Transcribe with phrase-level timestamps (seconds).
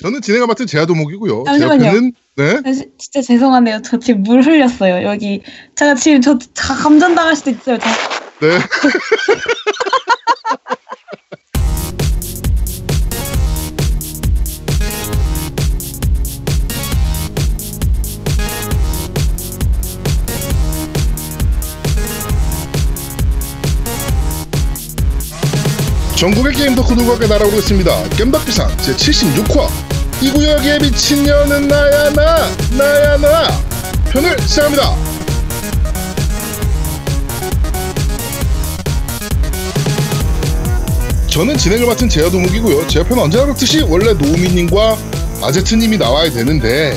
[0.00, 1.44] 저는 진행을 맡은 제아도목이고요.
[1.46, 1.84] 제 잠시만요.
[1.86, 2.60] 옆에는 네.
[2.64, 3.82] 아, 시- 진짜 죄송한데요.
[3.82, 5.06] 저 지금 물 흘렸어요.
[5.08, 5.42] 여기
[5.74, 7.78] 제가 지금 저 자- 감전 당할 수도 있어요.
[7.78, 7.86] 저.
[8.46, 8.58] 네.
[26.18, 28.08] 전국의 게임 덕후들과 함께 날아오고 있습니다.
[28.16, 29.68] 겜덕비상 제76화
[30.20, 33.48] 이 구역에 미친 년은 나야 나 나야 나
[34.10, 34.96] 편을 시작합니다.
[41.30, 42.88] 저는 진행을 맡은 제아도목이고요.
[42.88, 44.98] 제 옆에는 언제나 그렇듯이 원래 노우미님과
[45.44, 46.96] 아제트님이 나와야 되는데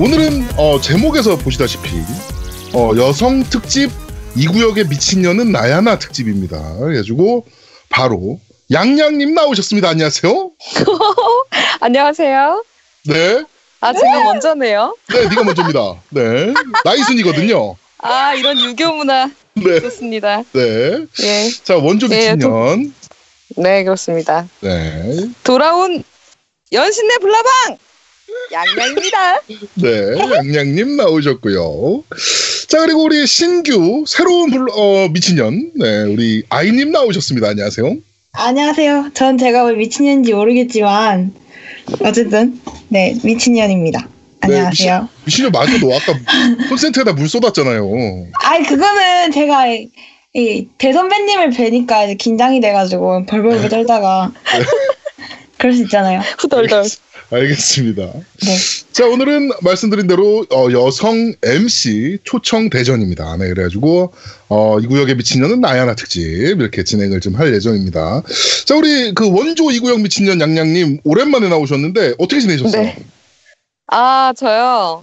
[0.00, 2.02] 오늘은 어, 제목에서 보시다시피
[2.72, 3.92] 어, 여성 특집
[4.34, 6.60] 이 구역의 미친 년은 나야나 특집입니다.
[6.78, 7.46] 그래가지고
[7.92, 9.90] 바로 양양님 나오셨습니다.
[9.90, 10.50] 안녕하세요.
[11.80, 12.64] 안녕하세요.
[13.04, 13.42] 네,
[13.80, 14.96] 아, 제가 먼저네요.
[15.10, 15.96] 네, 네가 먼저입니다.
[16.10, 17.76] 네, 나이 순이거든요.
[17.98, 20.42] 아, 이런 유교 문화 네, 좋습니다.
[20.52, 21.06] 네.
[21.22, 21.50] 예.
[21.62, 22.94] 자 원조 예, 미친년.
[23.56, 24.48] 네, 그렇습니다.
[24.60, 26.02] 네, 돌아온
[26.72, 27.76] 연신내 불나방!
[28.50, 29.40] 양양입니다.
[29.74, 32.02] 네, 양양님 나오셨고요.
[32.72, 37.48] 자, 그리고 우리 신규 새로운 불, 어, 미친년, 네, 우리 아이님 나오셨습니다.
[37.48, 37.98] 안녕하세요.
[38.32, 39.10] 안녕하세요.
[39.12, 41.34] 전 제가 왜 미친년인지 모르겠지만
[42.00, 44.08] 어쨌든 네 미친년입니다.
[44.40, 45.06] 안녕하세요.
[45.26, 46.14] 미친 년 맞아, 너 아까
[46.70, 48.28] 콘센트에다 물 쏟았잖아요.
[48.42, 49.90] 아이 그거는 제가 이,
[50.32, 54.32] 이 대선배님을 뵈니까 긴장이 돼가지고 벌벌벌 떨다가
[55.58, 56.20] 그럴 수 있잖아요.
[56.38, 56.84] 후덜덜.
[57.32, 58.02] 알겠습니다.
[58.02, 58.56] 네.
[58.92, 63.36] 자, 오늘은 말씀드린 대로 어, 여성 MC 초청 대전입니다.
[63.38, 64.12] 네, 그래가지고
[64.48, 66.22] 어, 이 구역의 미친년은 나야나 특집
[66.60, 68.22] 이렇게 진행을 좀 할 예정입니다.
[68.66, 72.82] 자, 우리 그 원조 이 구역 미친년 양양님 오랜만에 나오셨는데 어떻게 지내셨어요?
[72.82, 72.98] 네.
[73.86, 75.02] 아, 저요.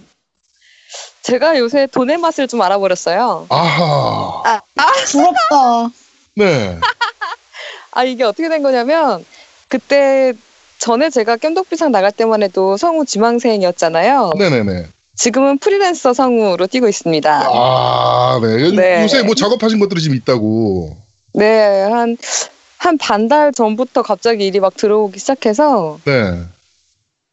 [1.22, 3.46] 제가 요새 돈의 맛을 좀 알아버렸어요.
[3.48, 4.42] 아하.
[4.44, 5.94] 아, 아, 부럽다.
[6.36, 6.78] 네.
[7.92, 9.24] 아, 이게 어떻게 된 거냐면,
[9.68, 10.32] 그때
[10.80, 14.32] 전에 제가 깸독비상 나갈 때만 해도 성우 지망생이었잖아요.
[14.38, 14.86] 네네네.
[15.14, 17.50] 지금은 프리랜서 성우로 뛰고 있습니다.
[17.52, 18.70] 아, 네.
[18.74, 19.02] 네.
[19.02, 20.96] 요새 뭐 작업하신 것들이 좀 있다고.
[21.34, 22.16] 네, 한,
[22.78, 26.40] 한 반 달 전부터 갑자기 일이 막 들어오기 시작해서, 네.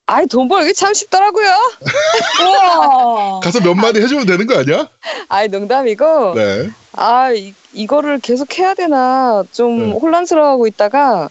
[0.08, 1.48] 아이, 돈 벌기 참 쉽더라고요.
[3.42, 4.90] 가서 몇 마디 해주면 되는 거 아니야?
[5.30, 6.70] 아이, 농담이고, 네.
[6.94, 9.98] 아, 이, 이거를 계속 해야 되나 좀 네.
[9.98, 11.30] 혼란스러워하고 있다가,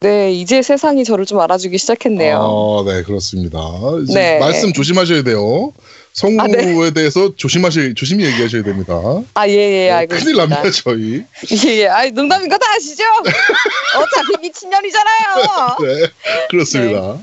[0.00, 2.38] 네, 이제 세상이 저를 좀 알아주기 시작했네요.
[2.38, 3.58] 아, 네, 그렇습니다.
[4.12, 4.38] 네.
[4.38, 5.72] 말씀 조심하셔야 돼요.
[6.12, 6.90] 성우에 아, 네.
[6.92, 8.92] 대해서 조심하시, 조심히 얘기하셔야 됩니다.
[9.32, 10.36] 아, 예, 예, 네, 알고 큰일.
[10.36, 11.24] 납니다, 저희.
[11.66, 11.86] 예, 예.
[11.88, 13.04] 아이, 농담인 거 다 아시죠?
[13.96, 15.76] 어차피 미친년이잖아요.
[15.80, 16.06] 네,
[16.50, 17.16] 그렇습니다.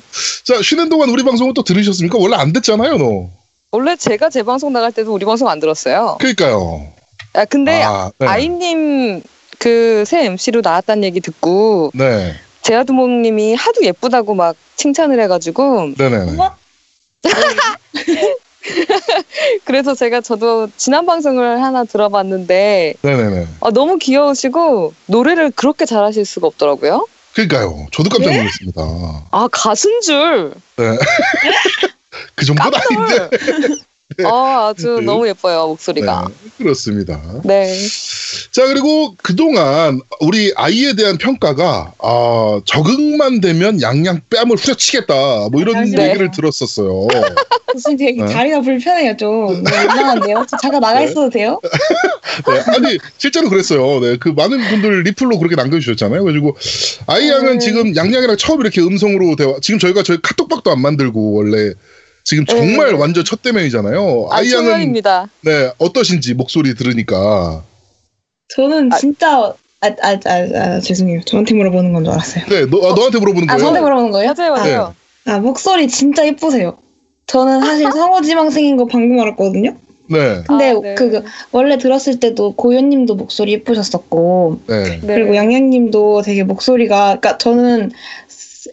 [0.43, 2.17] 자, 쉬는 동안 우리 방송은 또 들으셨습니까?
[2.17, 3.29] 원래 안 듣잖아요, 너.
[3.71, 6.17] 원래 제가 제 방송 나갈 때도 우리 방송 안 들었어요.
[6.19, 6.87] 그러니까요.
[7.33, 8.25] 아, 근데 아, 네.
[8.27, 9.21] 아이님
[9.59, 16.37] 그 새 MC로 나왔다는 얘기 듣고 네, 제아두목님이 하도 예쁘다고 막 칭찬을 해가지고 네네네.
[19.65, 23.47] 그래서 제가 저도 지난 방송을 하나 들어봤는데 네네네.
[23.61, 27.07] 아, 너무 귀여우시고 노래를 그렇게 잘하실 수가 없더라고요.
[27.33, 27.87] 그러니까요.
[27.91, 28.37] 저도 깜짝 네?
[28.37, 28.81] 놀랐습니다.
[29.31, 30.53] 아 가수인 줄.
[32.35, 33.29] 그 정도는 아닌데.
[34.25, 35.05] 아 아주 네.
[35.05, 36.27] 너무 예뻐요 목소리가.
[36.29, 37.21] 네, 그렇습니다.
[37.43, 37.67] 네.
[38.51, 45.49] 자, 그리고 그동안 우리 아이에 대한 평가가, 아, 적응만 되면 양양 뺨을 후려치겠다.
[45.51, 46.09] 뭐 이런 잠시만요.
[46.09, 47.07] 얘기를 들었었어요.
[47.73, 48.31] 무슨 되게 네.
[48.31, 49.63] 자리가 불편해요 좀.
[49.63, 50.45] 네, 민망한데요.
[50.49, 51.05] 저 잠깐 나가 네.
[51.05, 51.59] 있어도 돼요?
[52.47, 53.99] 네, 아니, 실제로 그랬어요.
[53.99, 56.23] 네, 그 많은 분들 리플로 그렇게 남겨주셨잖아요.
[56.23, 56.55] 그래가지고,
[57.07, 57.59] 아이 양은 음.
[57.59, 61.73] 지금 양양이랑 처음 이렇게 음성으로 대화, 지금 저희가 저희 카톡박도 안 만들고, 원래,
[62.23, 62.97] 지금 정말 네.
[62.97, 64.27] 완전 첫 대면이잖아요.
[64.31, 65.27] 아 아이 양은, 초면입니다.
[65.41, 67.63] 네, 어떠신지 목소리 들으니까.
[68.55, 68.97] 저는 아.
[68.97, 71.21] 진짜 아, 아, 아, 아, 죄송해요.
[71.25, 72.45] 저한테 물어보는 건 줄 알았어요.
[72.47, 73.59] 네, 너, 아, 너한테 물어보는 아, 거예요?
[73.59, 74.33] 저한테 물어보는 거예요?
[74.37, 74.95] 맞아요, 맞아요.
[75.25, 76.77] 아, 목소리 진짜 예쁘세요.
[77.27, 79.75] 저는 사실 성우지망생인 거 방금 알았거든요.
[80.09, 80.95] 네, 근데 아, 네.
[80.95, 84.99] 그, 그 원래 들었을 때도 고현님도 목소리 예쁘셨었고 네.
[85.01, 85.15] 네.
[85.15, 87.91] 그리고 양양님도 되게 목소리가 그러니까 저는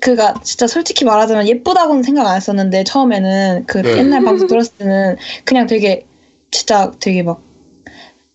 [0.01, 3.99] 그가 진짜 솔직히 말하자면 예쁘다고는 생각 안 했었는데 처음에는 그 네.
[3.99, 6.07] 옛날 방송 들었을 때는 그냥 되게
[6.51, 7.43] 진짜 되게 막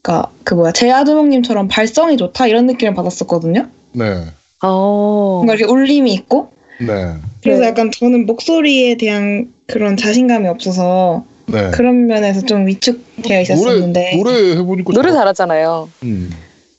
[0.02, 3.68] 그니까 그 뭐야 제아두목님처럼 발성이 좋다 이런 느낌을 받았었거든요.
[3.94, 4.26] 네,
[4.62, 5.42] 어.
[5.44, 7.68] 뭔가 이렇게 울림이 있고 네, 그래서 네.
[7.68, 11.72] 약간 저는 목소리에 대한 그런 자신감이 없어서 네.
[11.72, 14.94] 그런 면에서 좀 위축되어 있었었는데 노래, 노래 해보니까.
[14.94, 15.90] 노래 잘- 잘하잖아요.
[16.04, 16.30] 음.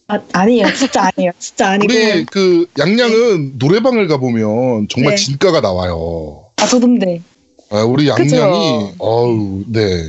[0.09, 5.25] 아, 아니에요 진짜 아니에요 진짜 아니고 우리 그 양양은 노래방을 가보면 정말 네.
[5.25, 6.45] 진가가 나와요.
[6.57, 7.21] 아 저던데.
[7.71, 8.09] 아, 우리?
[8.09, 10.05] 양양이 어우 네.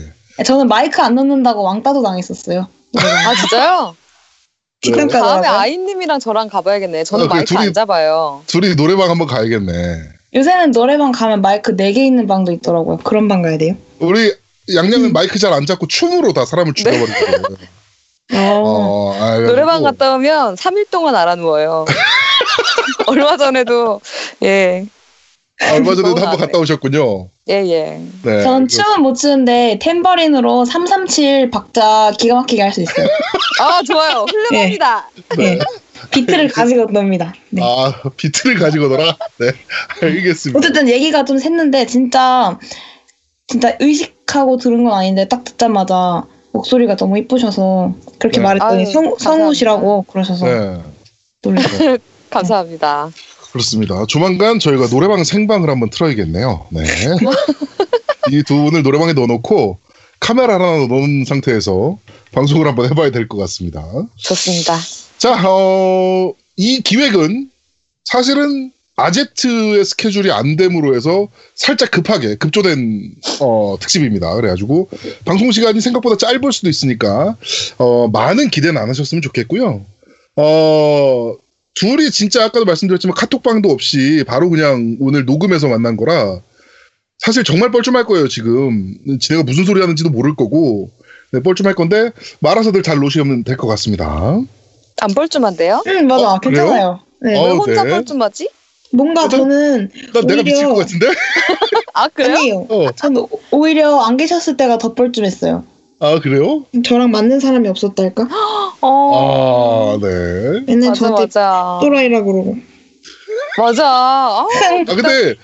[0.46, 2.68] 저는 마이크 안 넣는다고 왕따도 당했었어요.
[2.96, 3.96] 아 진짜요?
[4.86, 5.08] 네.
[5.08, 5.48] 다음에.
[5.48, 7.04] 아이님이랑 저랑 가봐야겠네.
[7.04, 8.44] 저는 아, 그래, 마이크 둘이- 안 잡아요.
[8.46, 10.04] 둘이 노래방 한번 가야겠네.
[10.36, 12.98] 요새는 노래방 가면 마이크 4개 있는 방도 있더라고요.
[12.98, 13.76] 그런 방 가야 돼요.
[14.00, 14.76] 우리 음.
[14.76, 17.56] 양양은 마이크 잘 안 잡고 춤으로 다 사람을 죽여버리거든요.
[17.56, 17.58] 어.
[18.34, 21.86] 어, 아, 그래가지고 노래방 갔다 오면 3일 동안 알아 누워요.
[23.08, 24.02] 얼마 전에도
[24.44, 24.86] 예.
[25.62, 26.38] 아, 얼마 전에도 한번 나네.
[26.38, 27.30] 갔다 오셨군요.
[27.50, 28.02] 예, 예.
[28.24, 28.44] 네.
[28.44, 33.08] 저는 춤은 못 추는데 템버린으로 337 박자 기가 막히게 할 수 있어요.
[33.62, 34.26] 아, 좋아요.
[34.30, 35.10] 훌륭합니다.
[35.38, 35.58] 네.
[36.12, 37.34] 비트를 가지고 놉니다.
[37.50, 37.62] 네.
[37.64, 39.18] 아 비트를 가지고더라.
[39.40, 39.52] 네,
[40.04, 40.60] 알겠습니다.
[40.60, 42.60] 어쨌든 얘기가 좀 샜는데 진짜
[43.48, 46.24] 진짜 의식하고 들은 건 아닌데 딱 듣자마자
[46.58, 48.44] 목소리가 너무 이쁘셔서 그렇게 네.
[48.44, 50.82] 말했더니 아유, 성, 성우시라고 그러셔서 네,
[51.44, 51.98] 놀랐어요.
[52.30, 53.10] 감사합니다.
[53.52, 54.06] 그렇습니다.
[54.08, 56.68] 조만간 저희가 노래방 생방을 한번 틀어야겠네요.
[56.72, 56.82] 네.
[58.32, 59.78] 이 두 분을 노래방에 넣어놓고
[60.20, 61.98] 카메라 하나 넣은 상태에서
[62.34, 63.86] 방송을 한번 해봐야 될 것 같습니다.
[64.18, 64.76] 좋습니다.
[65.18, 67.50] 자, 어, 이 기획은
[68.04, 74.34] 사실은 아제트의 스케줄이 안 됨으로 해서 살짝 급하게 급조된 어, 특집입니다.
[74.36, 74.90] 그래가지고
[75.24, 77.38] 방송 시간이 생각보다 짧을 수도 있으니까
[77.78, 79.86] 어, 많은 기대는 안 하셨으면 좋겠고요.
[80.36, 81.36] 어,
[81.76, 86.40] 둘이 진짜 아까도 말씀드렸지만 카톡방도 없이 바로 그냥 오늘 녹음해서 만난 거라
[87.20, 90.90] 사실 정말 뻘쭘할 거예요 지금 지네가 무슨 소리 하는지도 모를 거고
[91.32, 94.40] 네, 뻘쭘할 건데 말아서들 잘 노시면 될 것 같습니다.
[95.02, 95.84] 안 뻘쭘한데요?
[95.86, 96.40] 응 맞아 어?
[96.40, 97.00] 괜찮아요.
[97.22, 97.36] 네.
[97.38, 97.90] 어, 왜 혼자 네.
[97.92, 98.50] 뻘쭘하지?
[98.92, 101.08] 뭔가 어, 저- 저는 나 내가 미칠 오히려- 것 같은데?
[101.94, 102.36] 아, 그래요?
[102.38, 102.66] 아니에요.
[102.70, 105.66] 어, 저는 오- 오히려 안 계셨을 때가 더 뻘쭘했어요.
[106.00, 106.64] 아 그래요?
[106.86, 108.28] 저랑 맞는 사람이 없었달까?
[108.82, 109.96] 어.
[109.96, 110.62] 아 네.
[110.68, 111.80] 맨날 맞아, 저한테 맞아.
[111.82, 112.56] 또라이라 그러고.
[113.58, 113.84] 맞아.
[113.88, 114.46] 아,
[114.88, 115.36] 아 근데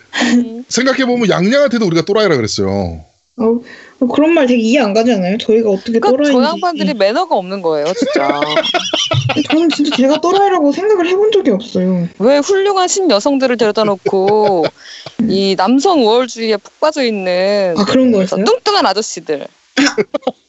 [0.69, 3.03] 생각해 보면 양양한테도 우리가 또라이라 그랬어요.
[3.37, 3.59] 어,
[4.13, 5.37] 그런 말 되게 이해 안 가지 않아요?
[5.39, 6.33] 저희가 어떻게 그러니까 또라이인지.
[6.33, 8.29] 저 양반들이 매너가 없는 거예요, 진짜.
[9.49, 12.07] 저는 진짜 제가 또라이라고 생각을 해본 적이 없어요.
[12.19, 14.65] 왜 훌륭한 신 여성들을 데려다 놓고
[15.29, 18.45] 이 남성 우월주의에 푹 빠져 있는 아 그런 거였어요?
[18.45, 19.47] 뚱뚱한 아저씨들.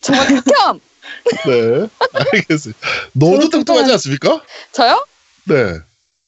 [0.03, 0.81] 정말 극혐!
[1.47, 1.89] 네.
[2.13, 2.75] 알겠어요.
[3.13, 4.43] 너도 뚱뚱하지 않습니까?
[4.73, 5.07] 저요?
[5.45, 5.79] 네.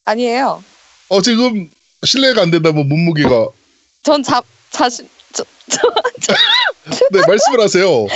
[0.06, 0.64] 아니에요.
[1.08, 1.68] 어 지금
[2.04, 3.48] 실례가 안 된다면 몸무게가
[4.02, 6.34] 전 자, 자신, 저,
[7.12, 8.06] 네 말씀을 하세요.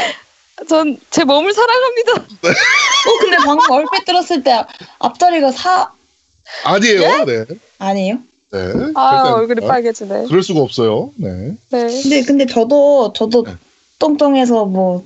[0.69, 2.13] 전 제 몸을 사랑합니다.
[2.15, 4.63] 어 근데 방금 얼핏 들었을 때
[4.99, 5.91] 앞자리가 사
[6.65, 7.25] 아니에요.
[7.25, 7.45] 네.
[7.79, 8.19] 아니에요?
[8.53, 8.59] 네.
[8.97, 10.27] 아, 얼굴이 빨개지네.
[10.29, 11.13] 그럴 수가 없어요.
[11.17, 11.55] 네.
[11.71, 12.03] 네.
[12.03, 13.55] 근데 근데 저도 저도 네.
[13.99, 15.05] 똥똥해서 뭐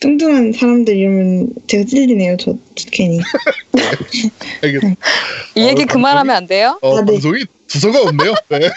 [0.00, 2.36] 뚱뚱한 사람들 이러면 제가 찔리네요.
[2.38, 2.54] 저
[2.90, 3.20] 괜히.
[4.62, 5.00] 알겠습니다.
[5.54, 6.78] 이 얘기 어, 그만하면 안 돼요?
[6.82, 7.12] 어, 아, 네.
[7.12, 8.34] 방송이 두서가 없네요.
[8.48, 8.70] 네.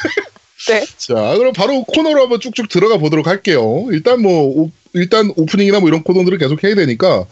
[0.68, 0.86] 네.
[0.98, 3.86] 자, 그럼 바로 코너로 한번 쭉쭉 들어가 보도록 할게요.
[3.92, 7.26] 일단 뭐, 오, 일단 오프닝이나 뭐 이런 코너들을 계속 해야 되니까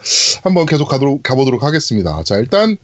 [0.43, 2.23] 한번 계속 가도록, 가보도록 하겠습니다.
[2.23, 2.77] 자, 일단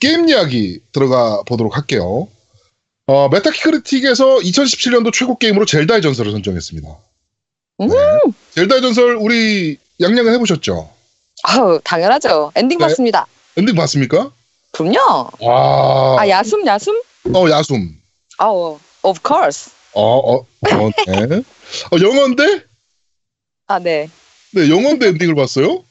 [0.00, 2.28] 게임 이야기 들어가 보도록 할게요.
[3.06, 6.88] 어, Metacritic에서 2017년도 최고 게임으로 젤다의 전설을 선정했습니다.
[7.80, 7.88] 음.
[7.88, 7.94] 네.
[8.54, 10.90] 젤다의 전설 우리 양양은 해보셨죠?
[11.44, 12.52] 아우, 당연하죠.
[12.54, 12.86] 엔딩 네.
[12.86, 13.26] 봤습니다.
[13.56, 14.30] 엔딩 봤습니까?
[14.72, 15.30] 그럼요.
[15.40, 17.00] 와, 아, 야숨, 야숨?
[17.34, 17.96] 어, 야숨.
[18.38, 19.70] 아우, of course.
[19.94, 21.42] 어, 어, 어, 네.
[21.90, 22.64] 어, 영어인데?
[23.66, 24.08] 아, 네.
[24.52, 25.84] 네, 영어인데 엔딩을 봤어요?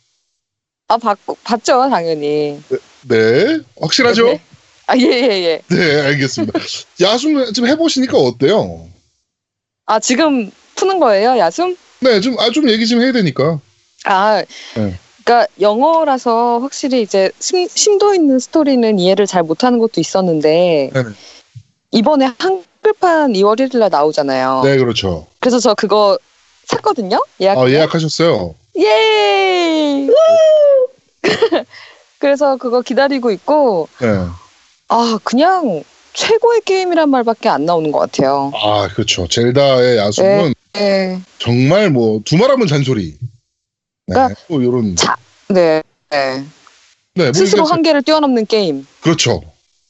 [0.87, 2.61] 아, 봤, 봤죠, 당연히.
[3.07, 4.25] 네, 확실하죠?
[4.25, 4.41] 네.
[4.87, 5.61] 아, 예, 예, 예.
[5.69, 6.59] 네, 알겠습니다.
[6.99, 8.87] 야숨 좀 해보시니까 어때요?
[9.85, 11.77] 아, 지금 푸는 거예요, 야숨?
[12.01, 13.59] 네, 좀, 아, 좀 얘기 좀 해야 되니까.
[14.05, 14.43] 아,
[14.75, 14.99] 네.
[15.23, 21.09] 그러니까 영어라서 확실히 이제 심, 심도 있는 스토리는 이해를 잘 못하는 것도 있었는데 네네.
[21.91, 24.61] 이번에 한 글판 2월 1일 날 나오잖아요.
[24.63, 25.27] 네, 그렇죠.
[25.39, 26.17] 그래서 저 그거
[26.67, 27.23] 샀거든요.
[27.39, 27.57] 예약.
[27.57, 28.55] 어, 예약하셨어요.
[28.79, 30.07] 예.
[32.19, 34.07] 그래서 그거 기다리고 있고 네.
[34.87, 35.83] 아 그냥
[36.13, 38.51] 최고의 게임이란 말밖에 안 나오는 것 같아요.
[38.53, 39.27] 아, 그렇죠.
[39.27, 41.21] 젤다의 야숨은 네.
[41.39, 43.17] 정말 뭐, 두말하면 잔소리.
[44.07, 44.95] 네, 그러니까 또 요런.
[44.97, 45.15] 자-
[45.47, 45.81] 네.
[46.09, 46.43] 네.
[47.15, 49.41] 네, 뭐 스스로 한계를 뛰어넘는 게임 그렇죠.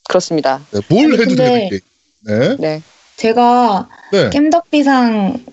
[0.07, 0.61] 그렇습니다.
[0.71, 1.81] 네, 뭘 아니, 해도 근데- 되는 게임.
[2.25, 2.55] 네.
[2.59, 2.81] 네.
[3.17, 4.29] 제가 네.
[4.29, 5.43] 겜덕비상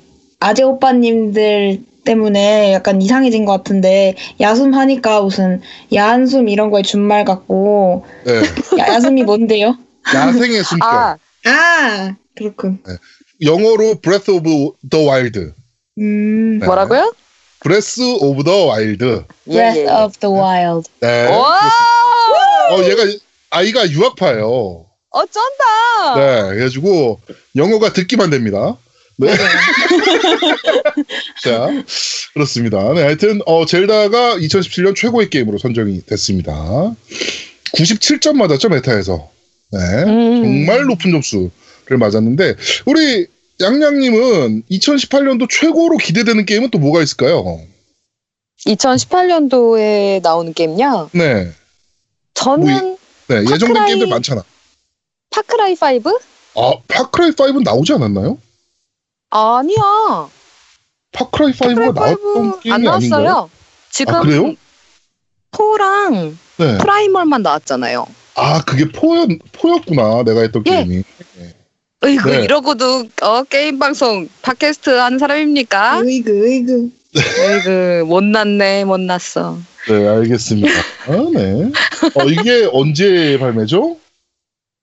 [0.40, 5.60] 아재 오빠님들 때문에 약간 이상해진 것 같은데 야숨 하니까 무슨
[5.92, 8.40] 야한숨 이런 거에 준말 같고 네.
[8.80, 9.76] 야, 야숨이 뭔데요?
[10.14, 10.88] 야생의 숨결.
[10.88, 12.82] 아 아 그렇군.
[13.42, 14.42] 영어로 Breath of
[14.90, 15.52] the Wild.
[15.98, 16.58] 음.
[16.58, 16.66] 네.
[16.66, 17.12] 뭐라고요?
[17.60, 19.04] Breath of the Wild.
[19.48, 19.88] 예, Breath 예, 예.
[19.90, 20.88] of the Wild.
[21.00, 21.26] 네.
[21.26, 21.58] 와!
[22.70, 23.02] 어, 얘가
[23.50, 24.86] 아이가 유학파예요.
[25.18, 26.14] 어쩐다.
[26.16, 27.20] 네, 그래가지고
[27.56, 28.76] 영어가 듣기만 됩니다.
[29.16, 29.26] 네.
[29.26, 29.48] 맞아요.
[31.42, 31.84] 자,
[32.34, 32.92] 그렇습니다.
[32.94, 36.54] 네, 하여튼, 어, 젤다가 2017년 최고의 게임으로 선정이 됐습니다.
[37.74, 39.28] 97점 맞았죠, 메타에서.
[39.72, 39.78] 네.
[40.04, 40.42] 음.
[40.66, 42.54] 정말 높은 점수를 맞았는데,
[42.86, 43.26] 우리
[43.60, 47.60] 양양님은 2018년도 최고로 기대되는 게임은 또 뭐가 있을까요?
[48.66, 51.10] 2018년도에 나오는 게임요.
[51.12, 51.50] 네.
[52.34, 52.96] 저는
[53.26, 54.44] 네, 예정된 게임들 많잖아.
[55.30, 56.60] 파크라이 5?
[56.60, 58.38] 아, 파크라이 5는 나오지 않았나요?
[59.30, 60.28] 아니야.
[61.12, 63.22] 파크라이 5가 파크라이 나왔던 5 게임이 안 아닌가요?
[63.22, 63.50] 나왔어요.
[63.90, 64.54] 지금 아, 그래요?
[65.52, 66.78] 4랑 네.
[66.78, 68.06] 프라이멀만 나왔잖아요.
[68.34, 70.22] 아, 그게 포였, 포였구나.
[70.24, 70.84] 내가 했던 예.
[70.84, 71.02] 게임이.
[72.04, 72.44] 으이구 네.
[72.44, 76.00] 이러고도 어, 게임 방송 팟캐스트 하는 사람입니까?
[76.02, 76.90] 으이그 으이그.
[77.16, 79.58] 으이구 못났네 못났어.
[79.88, 80.68] 네, 알겠습니다.
[81.08, 81.70] 아, 네.
[82.14, 83.96] 어, 이게 언제 발매죠?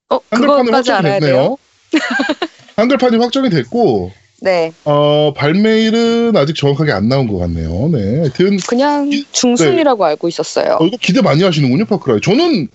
[0.09, 1.57] 어 한글판이 확정이 됐네요.
[2.75, 7.89] 한글판이 확정이 됐고, 네, 어, 발매일은 아직 정확하게 안 나온 것 같네요.
[7.89, 8.19] 네.
[8.19, 10.77] 하여튼, 그냥 중순이라고 알고 있었어요.
[10.79, 12.21] 어, 이거 기대 많이 하시는군요, Far Cry.
[12.21, 12.67] 저는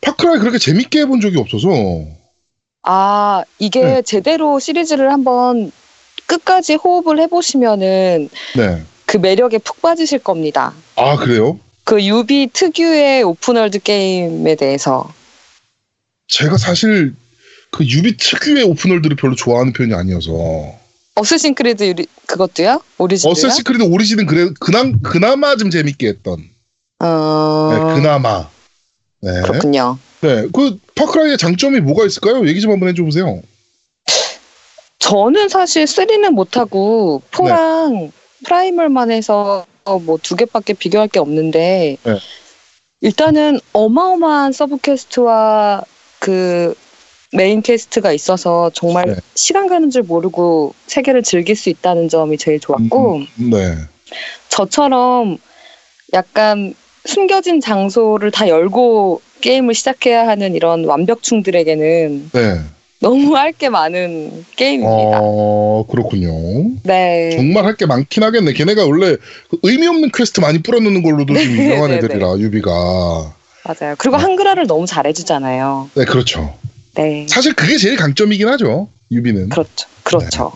[0.00, 1.68] Far Cry 그렇게 재밌게 해본 적이 없어서.
[2.84, 4.02] 아 이게 네.
[4.02, 5.70] 제대로 시리즈를 한번
[6.26, 8.82] 끝까지 호흡을 해보시면은 네.
[9.06, 10.72] 그 매력에 푹 빠지실 겁니다.
[10.96, 11.60] 아, 그래요?
[11.84, 15.12] 그 유비 특유의 open world 게임에 대해서.
[16.32, 17.14] 제가 사실
[17.70, 20.32] 그 유비 특유의 open world를 별로 좋아하는 편이 아니어서.
[21.14, 22.80] Assassin's Creed 유리, 그것도요?
[22.96, 23.32] 오리지널요?
[23.32, 26.38] Assassin's Creed Origin은 그래, 그나, 그나마 좀 재밌게 했던.
[27.00, 27.70] 어...
[27.72, 28.48] 네, 그나마.
[29.20, 29.42] 네.
[29.42, 29.98] 그렇군요.
[30.22, 30.48] 네.
[30.54, 32.46] 그 Far Cry의 장점이 뭐가 있을까요?
[32.48, 33.42] 얘기 좀 한번 해줘 보세요.
[35.00, 38.10] 저는 사실 3는 못하고 4랑 네.
[38.44, 42.18] Primal만 해서 뭐 두 개밖에 비교할 게 없는데 네.
[43.00, 45.82] 일단은 어마어마한 sub quest와
[46.32, 46.72] 그
[47.32, 49.14] main quest가 있어서 정말 네.
[49.34, 53.74] 시간 가는 줄 모르고 세계를 즐길 수 있다는 점이 제일 좋았고 음, 네.
[54.48, 55.38] 저처럼
[56.14, 56.74] 약간
[57.06, 62.60] 숨겨진 장소를 다 열고 게임을 시작해야 하는 이런 완벽충들에게는 네.
[63.00, 65.18] 너무 할 게 많은 게임입니다.
[65.20, 66.30] 어, 그렇군요.
[66.84, 67.30] 네.
[67.34, 68.52] 정말 할 게 많긴 하겠네.
[68.52, 69.16] 걔네가 원래
[69.50, 73.34] 그 의미 없는 퀘스트 많이 뿌려놓는 걸로도 좀 네, 유명한 네, 애들이라, 유비가.
[73.64, 73.94] 맞아요.
[73.98, 75.90] 그리고 한글화를 너무 잘해주잖아요.
[75.94, 76.54] 네, 그렇죠.
[76.94, 77.26] 네.
[77.28, 78.88] 사실 그게 제일 강점이긴 하죠.
[79.10, 79.50] 유비는.
[79.50, 79.88] 그렇죠.
[80.02, 80.52] 그렇죠.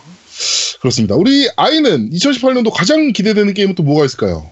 [0.81, 1.15] 그렇습니다.
[1.15, 4.51] 우리 아이는 2018년도 가장 기대되는 게임은 또 뭐가 있을까요?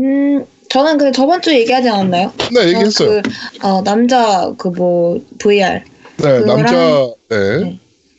[0.00, 2.32] 음 저는 그 저번 주에 얘기하지 않았나요?
[2.54, 3.22] 네, 얘기했어요.
[3.22, 5.82] 그, 어, 남자 그 뭐 VR.
[6.18, 7.58] 네, 그거랑- 남자, 네.
[7.60, 7.78] 네.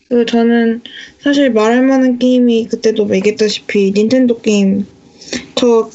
[0.09, 0.81] 그 저는
[1.23, 4.85] 사실 말할 만한 게임이 그때도 얘기했다시피 닌텐도 게임
[5.55, 5.89] 저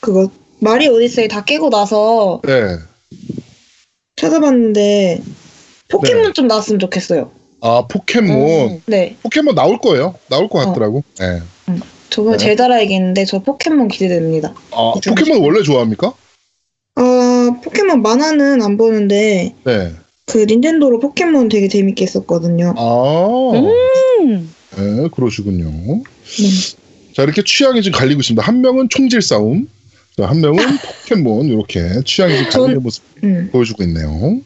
[0.00, 0.30] 그거
[0.62, 2.78] 마리 오디세이 다 깨고 나서 네.
[4.14, 5.20] 찾아봤는데
[5.88, 6.32] 포켓몬 네.
[6.32, 7.32] 좀 나왔으면 좋겠어요.
[7.60, 8.70] 아, 포켓몬.
[8.70, 8.82] 음.
[8.86, 10.14] 네, 포켓몬 나올 거예요.
[10.30, 11.02] 나올 것 같더라고.
[11.18, 11.40] 네.
[12.10, 12.36] 저거 네.
[12.36, 14.54] 제자라 얘기했는데 저 포켓몬 기대됩니다.
[14.70, 16.14] 아, 좀 포켓몬 원래 좋아합니까?
[16.94, 19.92] 어 포켓몬 만화는 안 보는데 네.
[20.26, 22.74] 그 닌텐도로 포켓몬 되게 재밌게 했었거든요.
[22.76, 23.52] 아,
[24.20, 24.54] 음.
[24.76, 25.64] 네, 그러시군요.
[25.64, 27.14] 네.
[27.14, 28.46] 자, 이렇게 취향이 지금 갈리고 있습니다.
[28.46, 29.81] 한 명은 총질 싸움, 자,
[30.18, 30.56] 한 명은
[31.02, 33.48] 포켓몬, 이렇게 취향이 갈리는 전- 모습 음.
[33.52, 34.40] 보여주고 있네요.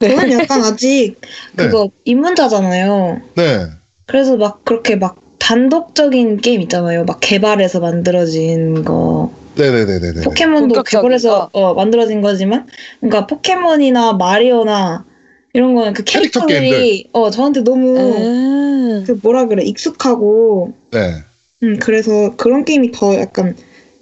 [0.00, 1.16] 저는 약간 아직
[1.56, 1.66] 네.
[1.66, 3.20] 그거 입문자잖아요.
[3.36, 3.66] 네.
[4.06, 7.04] 그래서 막 그렇게 막 단독적인 게임 있잖아요.
[7.04, 9.32] 막 개발해서 만들어진 거.
[9.56, 10.22] 네네네네네.
[10.22, 12.66] 포켓몬도 개발해서 어, 만들어진 거지만,
[13.00, 15.04] 그러니까 포켓몬이나 마리오나
[15.52, 19.04] 이런 거는 그 캐릭터 캐릭터들이 어 저한테 너무 음.
[19.06, 21.14] 그 뭐라 그래 익숙하고, 네.
[21.62, 23.54] 음 그래서 그런 게임이 더 약간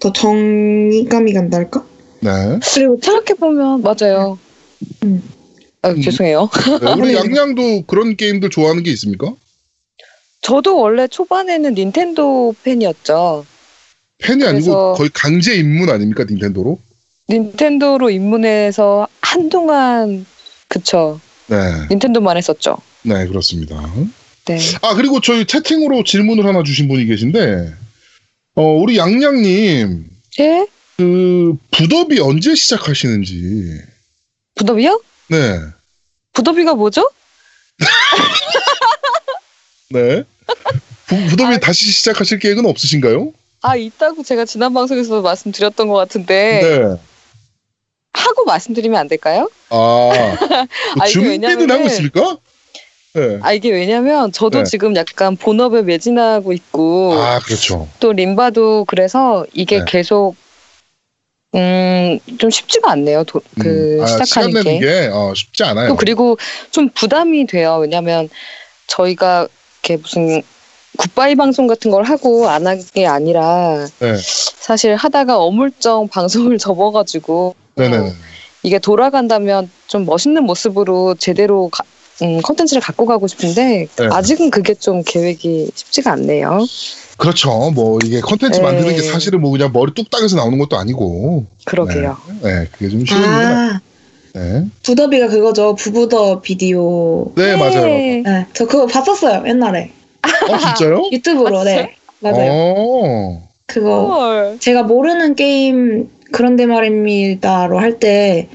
[0.02, 1.84] 더 정감이 간달까?
[2.20, 2.30] 네.
[2.74, 4.36] 그리고 생각해 보면 맞아요.
[5.04, 5.22] 음.
[5.82, 6.02] 아, 음.
[6.02, 6.50] 죄송해요.
[6.80, 7.14] 네, 우리 네.
[7.18, 9.32] 양양도 그런 게임들 좋아하는 게 있습니까?
[10.40, 13.46] 저도 원래 초반에는 닌텐도 팬이었죠.
[14.18, 16.78] 팬이 아니고 거의 강제 입문 아닙니까 닌텐도로?
[17.30, 20.26] 닌텐도로 입문해서 한동안
[20.66, 21.20] 그쵸.
[21.46, 21.56] 네.
[21.90, 22.76] 닌텐도만 했었죠.
[23.02, 23.80] 네 그렇습니다.
[24.46, 24.58] 네.
[24.82, 27.72] 아 그리고 저희 채팅으로 질문을 하나 주신 분이 계신데,
[28.54, 30.06] 어 우리 양양님
[30.40, 30.66] 예?
[30.96, 33.80] 그 부더비 언제 시작하시는지.
[34.54, 35.02] 부더비요?
[35.28, 35.58] 네.
[36.32, 37.10] 부더비가 뭐죠?
[39.90, 40.24] 네.
[41.06, 41.58] 부, 부더비 아.
[41.58, 43.32] 다시 시작하실 계획은 없으신가요?
[43.62, 47.00] 아 있다고 제가 지난 방송에서 말씀드렸던 것 같은데 네.
[48.12, 49.50] 하고 말씀드리면 안 될까요?
[49.70, 49.74] 아,
[50.96, 52.36] 뭐 준비는 하고 있습니까?
[53.14, 53.38] 네.
[53.42, 54.64] 아 이게 왜냐면 저도 네.
[54.64, 57.86] 지금 약간 본업에 매진하고 있고 아, 그렇죠.
[58.00, 59.84] 또 림바도 그래서 이게 네.
[59.86, 60.34] 계속
[61.54, 63.24] 음 좀 쉽지가 않네요.
[63.24, 64.86] 도- 그 음, 아, 시작하는 시간 내는 게.
[64.86, 65.88] 게 어, 쉽지 않아요.
[65.88, 66.36] 또 그리고
[66.70, 67.78] 좀 부담이 돼요.
[67.80, 68.28] 왜냐면
[68.86, 69.46] 저희가
[69.82, 70.42] 이렇게 무슨
[70.98, 74.14] 굿바이 방송 같은 걸 하고 안 한 게 아니라 네.
[74.16, 78.12] 사실 하다가 어물쩡 방송을 접어가지고 네네.
[78.62, 81.84] 이게 돌아간다면 좀 멋있는 모습으로 제대로 가-
[82.22, 84.08] 음, 컨텐츠를 갖고 가고 싶은데 네.
[84.10, 86.64] 아직은 그게 좀 계획이 쉽지가 않네요.
[87.18, 87.70] 그렇죠.
[87.74, 88.62] 뭐 이게 컨텐츠 네.
[88.62, 91.44] 만드는 게 사실은 뭐 그냥 머리 뚝딱해서 나오는 것도 아니고.
[91.64, 92.16] 그러게요.
[92.42, 93.80] 네, 그게 좀 쉬운 일은 아니- 아,
[94.34, 94.64] 네.
[94.82, 95.74] 부더비가 그거죠.
[95.74, 97.32] 부부더 비디오.
[97.36, 97.84] 네, 맞아요.
[97.86, 99.44] 네, 저 그거 봤었어요.
[99.46, 99.90] 옛날에.
[100.48, 101.08] 어, 진짜요?
[101.12, 101.58] 유튜브로.
[101.58, 101.94] 아, 네.
[102.20, 102.50] 맞아요.
[102.52, 103.42] 어.
[103.66, 104.58] 그거 헐.
[104.60, 108.48] 제가 모르는 게임 그런데 말입니다로 할 때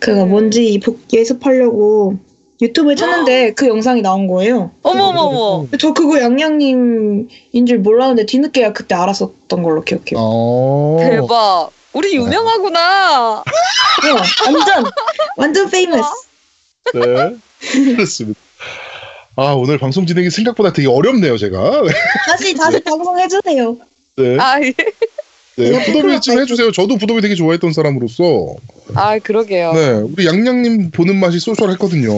[0.00, 0.30] 그거 음.
[0.30, 2.16] 뭔지 복- 예습하려고
[2.62, 4.70] 유튜브에 찾는데 그 영상이 나온 거예요.
[4.82, 5.66] 어머머머.
[5.80, 10.16] 저 그거 양양님인 줄 몰랐는데 뒤늦게야 그때 알았었던 걸로 기억해요.
[10.16, 10.98] 어.
[11.00, 11.70] 대박.
[11.92, 13.42] 우리 유명하구나.
[14.02, 14.10] 네,
[14.46, 14.84] 완전
[15.36, 16.08] 완전 famous.
[16.94, 17.36] 네.
[17.94, 18.40] 그렇습니다.
[19.36, 21.82] 아, 오늘 방송 진행이 생각보다 되게 어렵네요, 제가.
[22.26, 23.76] 다시 다시 방송해 주세요.
[24.16, 24.38] 네.
[24.38, 24.72] 아, 예.
[25.70, 25.84] 네.
[25.86, 26.72] 부도비 좀 해주세요.
[26.72, 28.54] 저도 부도비 되게 좋아했던 사람으로서.
[28.94, 29.72] 아 그러게요.
[29.72, 29.90] 네.
[29.92, 32.16] 우리 양양님 보는 맛이 쏠쏠했거든요.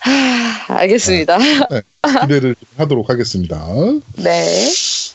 [0.00, 1.38] 하, 알겠습니다.
[2.22, 3.66] 기대를 하도록 하겠습니다.
[4.16, 4.68] 네.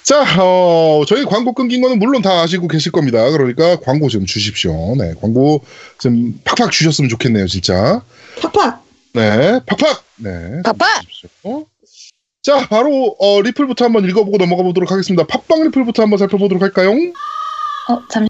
[0.03, 3.29] 자, 어, 저희 광고 끊긴 거는 물론 다 아시고 계실 겁니다.
[3.29, 4.95] 그러니까 광고 좀 주십시오.
[4.97, 5.63] 네, 광고
[5.99, 8.01] 좀 팍팍 주셨으면 좋겠네요, 진짜.
[8.41, 8.83] 팍팍.
[9.13, 10.03] 네, 팍팍!
[10.17, 10.61] 네.
[10.63, 11.01] 팍팍!
[11.07, 11.65] 주십시오.
[12.43, 15.25] 자, 바로, 어, 리플부터 한번 읽어보고 넘어가 보도록 하겠습니다.
[15.27, 16.91] 팟빵 리플부터 한번 살펴보도록 할까요?
[17.87, 18.27] 어 잠.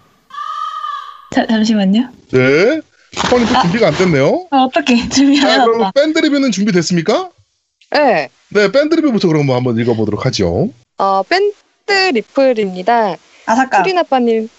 [1.34, 2.10] 자, 잠시만요.
[2.32, 2.82] 네.
[3.16, 3.62] 팟빵 리플 아.
[3.62, 4.48] 준비가 안 됐네요.
[4.52, 5.66] 아, 어떻게 자, 준비하셨다.
[5.66, 7.30] 그럼 밴드 리플은 준비됐습니까?
[7.92, 8.30] 네.
[8.50, 10.70] 네, 밴드 리플부터 그럼 한번 읽어보도록 하죠.
[10.98, 11.54] 어, 밴드
[12.14, 13.16] 리플입니다.
[13.46, 13.84] 아 잠깐.
[13.84, 14.50] 수린 아빠님.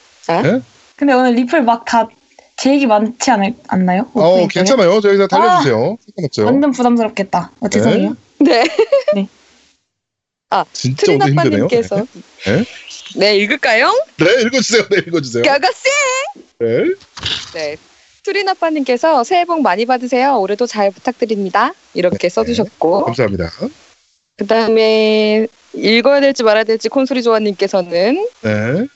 [0.96, 2.08] 근데 오늘 리플 막 다
[2.56, 4.08] 제 얘기 많지 않을, 않나요?
[4.14, 4.46] 어?
[4.46, 5.00] 괜찮아요.
[5.00, 5.96] 저희 다 달려주세요.
[6.06, 6.44] 상관없죠.
[6.44, 7.50] 완전 부담스럽겠다.
[7.60, 8.16] 어, 죄송해요.
[8.38, 8.62] 네.
[9.14, 9.28] 진짜
[10.74, 11.18] 힘드네요.
[11.22, 11.96] 아빠님께서.
[12.46, 12.64] 네.
[13.16, 13.92] 네, 읽을까요?
[14.16, 14.88] 네, 읽어주세요.
[14.90, 15.42] 네, 읽어주세요.
[15.42, 15.88] 겨가씨!
[16.60, 16.84] 네.
[17.54, 17.76] 네.
[18.24, 20.38] 수린 아빠님께서 새해 복 많이 받으세요.
[20.38, 21.74] 올해도 잘 부탁드립니다.
[21.94, 23.04] 이렇게 써주셨고.
[23.06, 23.50] 감사합니다.
[24.36, 28.86] 그 다음에 읽어야 될지 말아야 될지 콘솔이 조아님께서는 네.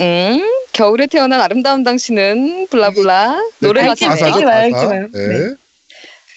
[0.00, 4.34] 음, 겨울에 태어난 아름다운 당신은 블라블라 노래 네, 가사, 가사네요.
[4.34, 4.86] 읽지 마요, 읽지 가사.
[4.88, 5.08] 마요.
[5.12, 5.54] 네.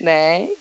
[0.02, 0.56] 네.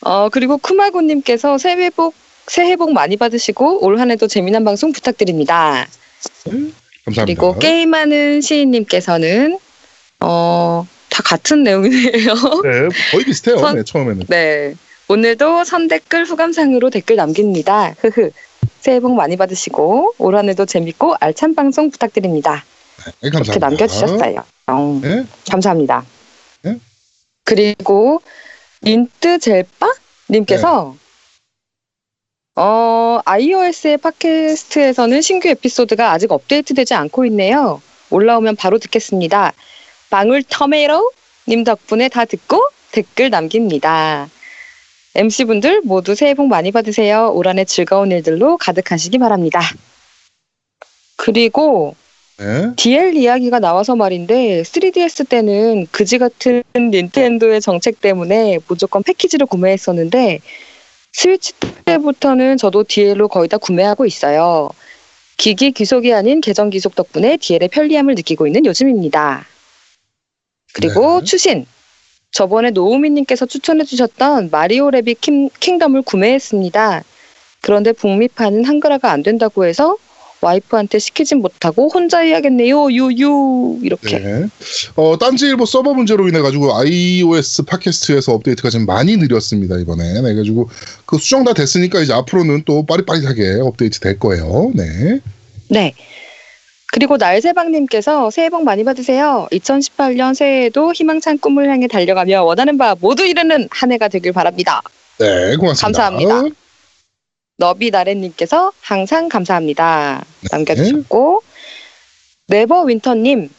[0.00, 2.14] 어, 그리고 쿠마고님께서 새해 복,
[2.50, 5.86] 새해 복 많이 받으시고 올 한 해도 재미난 방송 부탁드립니다.
[7.04, 7.24] 감사합니다.
[7.24, 9.58] 그리고 게임하는 시인님께서는
[10.20, 12.34] 어, 다 같은 내용이네요.
[12.62, 13.58] 네, 거의 비슷해요.
[13.58, 14.26] 선- 네, 처음에는.
[14.28, 14.74] 네.
[15.08, 17.94] 오늘도 선댓글 후감상으로 댓글 남깁니다.
[18.00, 18.30] 흐흐.
[18.80, 22.64] 새해 복 많이 받으시고 올 한 해도 재밌고 알찬 방송 부탁드립니다.
[23.04, 23.68] 네, 이렇게 감사합니다.
[23.68, 24.44] 남겨주셨어요.
[24.66, 25.24] 어, 네.
[25.50, 26.04] 감사합니다.
[26.62, 26.78] 네.
[27.44, 28.20] 그리고
[28.82, 29.92] 민트 젤빠
[30.28, 30.94] 님께서
[32.60, 37.80] 어, iOS의 팟캐스트에서는 신규 에피소드가 아직 업데이트되지 않고 있네요.
[38.10, 39.52] 올라오면 바로 듣겠습니다.
[40.10, 41.12] 방울 터메로
[41.46, 44.28] 님 덕분에 다 듣고 댓글 남깁니다.
[45.14, 47.30] MC분들 모두 새해 복 많이 받으세요.
[47.32, 49.60] 올 한해 즐거운 일들로 가득하시기 바랍니다.
[51.14, 51.94] 그리고
[52.38, 52.72] 네.
[52.74, 60.40] DL 이야기가 나와서 말인데 3DS 때는 그지 같은 닌텐도의 정책 때문에 무조건 패키지를 구매했었는데
[61.18, 61.52] 스위치
[61.84, 64.70] 때부터는 저도 DL로 거의 다 구매하고 있어요.
[65.36, 69.44] 기기 귀속이 아닌 계정 귀속 덕분에 DL의 편리함을 느끼고 있는 요즘입니다.
[70.74, 71.24] 그리고 네.
[71.24, 71.66] 추신.
[72.30, 77.02] 저번에 노우미님께서 추천해주셨던 마리오 레빗 킹, 킹덤을 구매했습니다.
[77.62, 79.96] 그런데 북미판은 한글화가 안 된다고 해서
[80.40, 82.90] 와이프한테 시키진 못하고 혼자 해야겠네요.
[82.90, 84.18] 유유 이렇게.
[84.18, 84.46] 네.
[84.96, 90.14] 어, 딴지일보 서버 문제로 인해 가지고 iOS 팟캐스트에서 업데이트가 좀 많이 느렸습니다 이번에.
[90.14, 90.68] 네, 그래가지고
[91.06, 94.72] 그 수정 다 됐으니까 이제 앞으로는 또 빠릿빠릿하게 업데이트 될 거예요.
[94.74, 95.20] 네.
[95.68, 95.94] 네.
[96.90, 99.46] 그리고 날새방님께서 새해 복 많이 받으세요.
[99.52, 104.80] 2018년 새해에도 희망찬 꿈을 향해 달려가며 원하는 바 모두 이루는 한 해가 되길 바랍니다.
[105.18, 106.10] 네, 고맙습니다.
[106.10, 106.54] 감사합니다.
[107.58, 110.24] 너비나래님께서 항상 감사합니다.
[110.40, 110.48] 네.
[110.52, 111.42] 남겨주셨고
[112.46, 113.50] 네버 윈터님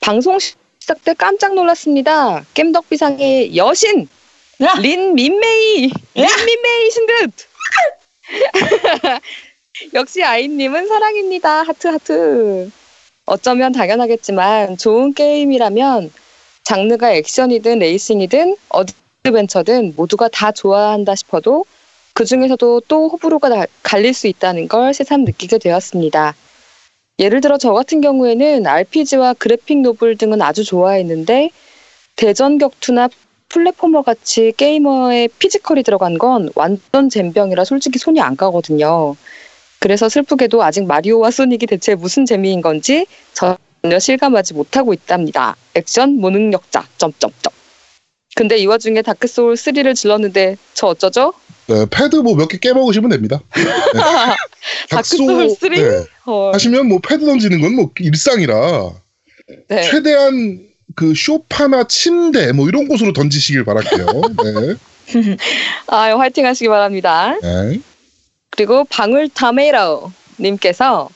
[0.00, 2.44] 방송 시작 때 깜짝 놀랐습니다.
[2.54, 4.08] 겜덕비상의 여신
[4.62, 4.74] 야!
[4.80, 7.32] 린 민메이 린 민메이신 듯.
[9.94, 11.62] 역시 아이님은 사랑입니다.
[11.62, 12.70] 하트 하트.
[13.26, 16.10] 어쩌면 당연하겠지만 좋은 게임이라면
[16.64, 21.64] 장르가 액션이든 레이싱이든 어드벤처든 모두가 다 좋아한다 싶어도
[22.18, 26.34] 그 중에서도 또 호불호가 나- 갈릴 수 있다는 걸 새삼 느끼게 되었습니다.
[27.20, 31.50] 예를 들어 저 같은 경우에는 RPG와 graphic novel 등은 아주 좋아했는데
[32.16, 33.08] 대전 격투나
[33.48, 39.14] platformer 같이 게이머의 physical이 들어간 건 완전 젬병이라 솔직히 손이 안 가거든요.
[39.78, 45.54] 그래서 슬프게도 아직 마리오와 소닉이 대체 무슨 재미인 건지 전혀 실감하지 못하고 있답니다.
[45.74, 46.84] 액션 무능력자.
[46.96, 47.52] 점점점.
[48.34, 51.32] 근데 이 와중에 다크소울 3를 질렀는데 저 어쩌죠?
[51.68, 53.40] 네, 패드 뭐 몇 개 깨먹으시면 됩니다.
[54.90, 55.70] 다크소울 3?
[55.70, 58.90] 네, 어, 하시면 뭐 패드 던지는 건 뭐 일상이라
[59.68, 59.82] 네.
[59.90, 60.60] 최대한
[60.94, 64.06] 그 쇼파나 침대 뭐 이런 곳으로 던지시길 바랄게요.
[64.06, 65.36] 네.
[65.88, 67.36] 아, 화이팅 하시기 바랍니다.
[67.42, 67.80] 네.
[68.50, 71.08] 그리고 방울타메이러 님께서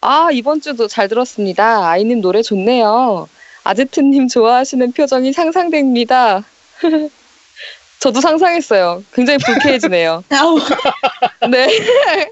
[0.00, 1.88] 아 이번 주도 잘 들었습니다.
[1.88, 3.28] 아이님 노래 좋네요.
[3.64, 6.44] 아제트님 좋아하시는 표정이 상상됩니다.
[8.00, 9.02] 저도 상상했어요.
[9.12, 10.22] 굉장히 불쾌해지네요.
[11.50, 11.66] 네.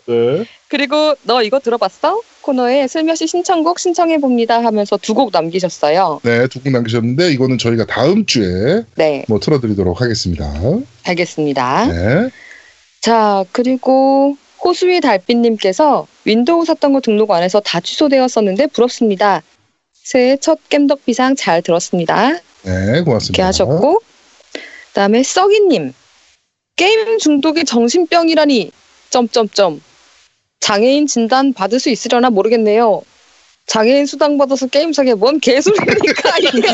[0.06, 0.44] 네.
[0.68, 2.20] 그리고 너 이거 들어봤어?
[2.42, 6.20] 코너에 슬며시 신청곡 신청해 봅니다 하면서 두 곡 남기셨어요.
[6.22, 10.52] 네, 두 곡 남기셨는데 이거는 저희가 다음 주에 네, 뭐 틀어드리도록 하겠습니다.
[11.04, 11.86] 알겠습니다.
[11.86, 12.28] 네.
[13.02, 19.42] 자, 그리고 호수위 달빛님께서 윈도우 샀던 거 등록 안 해서 다 취소되었었는데 부럽습니다.
[19.94, 22.30] 새해 첫 겜덕 비상 잘 들었습니다.
[22.62, 23.26] 네, 고맙습니다.
[23.30, 24.00] 이렇게 하셨고,
[24.96, 25.92] 그다음에 썩이님
[26.76, 28.70] 게임 중독이 정신병이라니
[29.10, 29.82] 점점점
[30.60, 33.02] 장애인 진단 받을 수 있으려나 모르겠네요.
[33.66, 36.68] 장애인 수당 받아서 게임 사게 뭔 개소립니까 이게.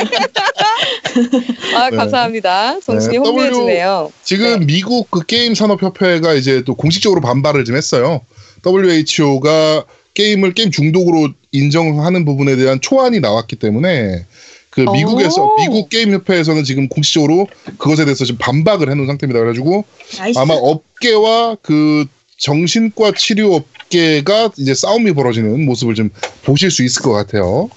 [1.75, 1.97] 아 네.
[1.97, 2.79] 감사합니다.
[2.81, 4.13] 정신이 네, 혼미해지네요.
[4.23, 4.67] 지금 네.
[4.67, 8.21] 미국 그 게임 산업 협회가 이제 또 공식적으로 반발을 좀 했어요.
[8.65, 14.27] WHO가 게임을 게임 중독으로 인정하는 부분에 대한 초안이 나왔기 때문에
[14.73, 15.57] 그 미국에서 오.
[15.57, 19.39] 미국 게임 협회에서는 지금 공식적으로 그것에 대해서 지금 반박을 해놓은 상태입니다.
[19.39, 19.85] 그래가지고
[20.19, 20.39] nice.
[20.39, 22.07] 아마 업계와 그
[22.39, 26.09] 정신과 치료 업계가 이제 싸움이 벌어지는 모습을 좀
[26.43, 27.69] 보실 수 있을 것 같아요.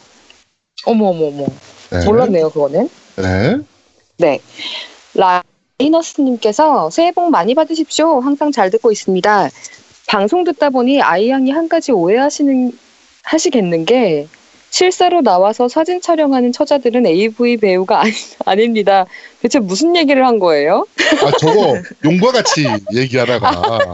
[0.85, 1.47] 어머 어머 어머.
[1.91, 2.05] 네.
[2.05, 2.89] 몰랐네요 그거는.
[3.17, 3.57] 네.
[4.17, 4.39] 네.
[5.77, 8.21] 라이너스님께서 새해 복 많이 받으십시오.
[8.21, 9.49] 항상 잘 듣고 있습니다.
[10.07, 12.71] 방송 듣다 보니 아이양이 한 가지 오해하시는
[13.23, 14.27] 하시겠는 게
[14.69, 18.11] 실사로 나와서 사진 촬영하는 처자들은 AV 배우가 아니,
[18.45, 19.05] 아닙니다.
[19.41, 20.85] 대체 무슨 얘기를 한 거예요?
[21.23, 23.93] 아 저거 용과 같이 얘기하다가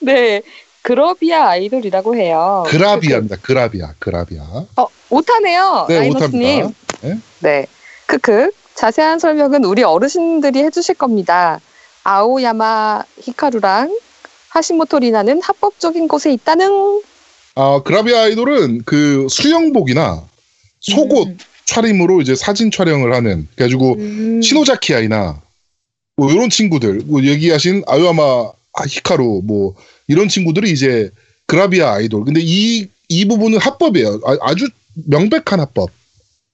[0.00, 0.42] 네.
[0.82, 2.62] 그러비아 아이돌이라고 해요.
[2.68, 3.38] 그라비아입니다.
[3.42, 4.42] 그라비아, 그라비아.
[4.76, 5.86] 어, 오타네요.
[5.88, 6.66] 네, 라이너스님.
[6.66, 6.74] 오타입니다.
[7.02, 7.18] 네.
[7.40, 7.66] 네.
[8.06, 8.52] 크크.
[8.76, 11.58] 자세한 설명은 우리 어르신들이 해주실 겁니다.
[12.04, 13.98] 아오야마 히카루랑
[14.50, 17.02] 하시모토 리나는 합법적인 곳에 있다는
[17.56, 20.22] 아 그라비아 아이돌은 그 수영복이나
[20.80, 21.38] 속옷 음.
[21.64, 24.40] 차림으로 이제 사진 촬영을 하는 그래가지고 음.
[24.42, 25.40] 시노자키 아이나
[26.16, 28.50] 뭐 이런 친구들 뭐 얘기하신 아요야마
[28.86, 29.74] 히카루 뭐
[30.06, 31.10] 이런 친구들이 이제
[31.46, 34.68] 그라비아 아이돌 근데 이 이 부분은 합법이에요 아, 주
[35.06, 35.90] 명백한 합법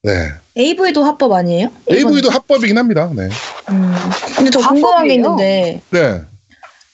[0.03, 1.71] 네 AV도 합법 아니에요?
[1.91, 3.29] AV도 합법이긴 합니다 네
[3.71, 3.95] 음.
[4.37, 5.15] 근데 저 궁금한 게?
[5.15, 6.21] 있는데 네.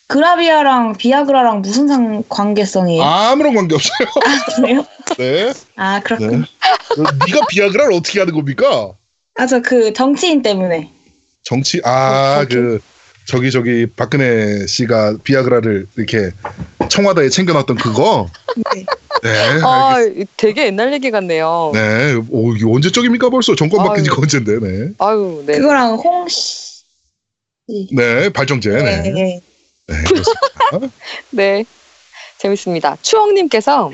[0.09, 3.03] 그라비아랑 비아그라랑 무슨 상 관계성이에요?
[3.03, 4.09] 아무런 관계 없어요
[4.57, 4.87] 그래요?
[5.19, 6.05] 네, 아 네.
[6.05, 6.45] 그렇군.
[7.27, 8.93] 네가 비아그라를 어떻게 하는 겁니까
[9.37, 10.91] 아 저 그 정치인 때문에.
[11.45, 12.81] 정치 아 어, 그
[13.27, 16.31] 저기 저기 박근혜 씨가 비아그라를 이렇게
[16.89, 18.29] 청와대에 챙겨놨던 그거
[18.75, 18.85] 네.
[19.23, 21.71] 네 아, 알겠- 되게 옛날 얘기 같네요.
[21.75, 24.17] 네, 오, 이게 언제적입니까 벌써 정권 바뀐 지가.
[24.19, 24.93] 언젠데, 네.
[24.99, 25.59] 아유, 네.
[25.59, 26.83] 그거랑 홍 씨.
[27.93, 29.11] 네, 발정제, 네.
[29.13, 29.41] 네.
[29.89, 29.95] 네.
[31.31, 31.65] 네.
[32.39, 32.97] 재밌습니다.
[33.03, 33.91] 추억님께서,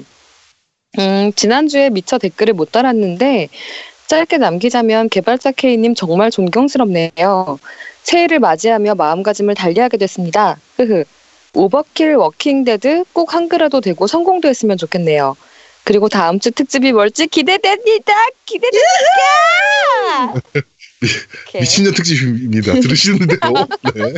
[0.98, 3.48] 음, 지난주에 미처 댓글을 못 달았는데,
[4.06, 7.58] 짧게 남기자면 개발자 K님 정말 존경스럽네요.
[8.02, 10.58] 새해를 맞이하며 마음가짐을 달리하게 됐습니다.
[10.76, 11.04] 흐흐.
[11.54, 15.36] 오버킬 워킹데드 꼭 한글화도 되고 성공도 했으면 좋겠네요.
[15.84, 18.12] 그리고 다음 주 특집이 뭘지 기대됩니다.
[18.44, 18.84] 기대됩니다.
[21.54, 22.74] 미친년 특집입니다.
[22.80, 23.38] 들으시는데요.
[23.94, 24.14] 네.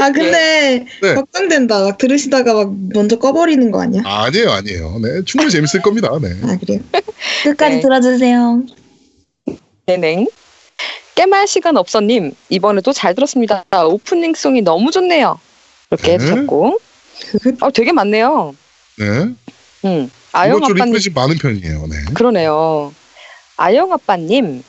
[0.00, 1.14] 아 근데 네.
[1.14, 1.84] 걱정된다.
[1.84, 4.02] 막 들으시다가 막 먼저 꺼버리는 거 아니야?
[4.04, 4.98] 아니에요, 아니에요.
[5.02, 6.10] 네, 충분히 재밌을 겁니다.
[6.20, 6.30] 네.
[6.42, 6.80] 아 그래요?
[7.44, 7.80] 끝까지 네.
[7.82, 8.62] 들어주세요.
[9.86, 10.26] 네네.
[11.14, 13.64] 깨말 시간 없어님 이번에도 잘 들었습니다.
[13.72, 15.38] 오프닝 송이 너무 좋네요.
[15.90, 16.14] 이렇게 네.
[16.14, 16.78] 해주셨고,
[17.62, 18.54] 어 되게 많네요.
[18.98, 19.06] 네.
[19.84, 21.86] 음, 아영 아빠님 리플이 많은 편이에요.
[21.88, 21.96] 네.
[22.14, 22.94] 그러네요.
[23.56, 24.62] 아영 아빠님,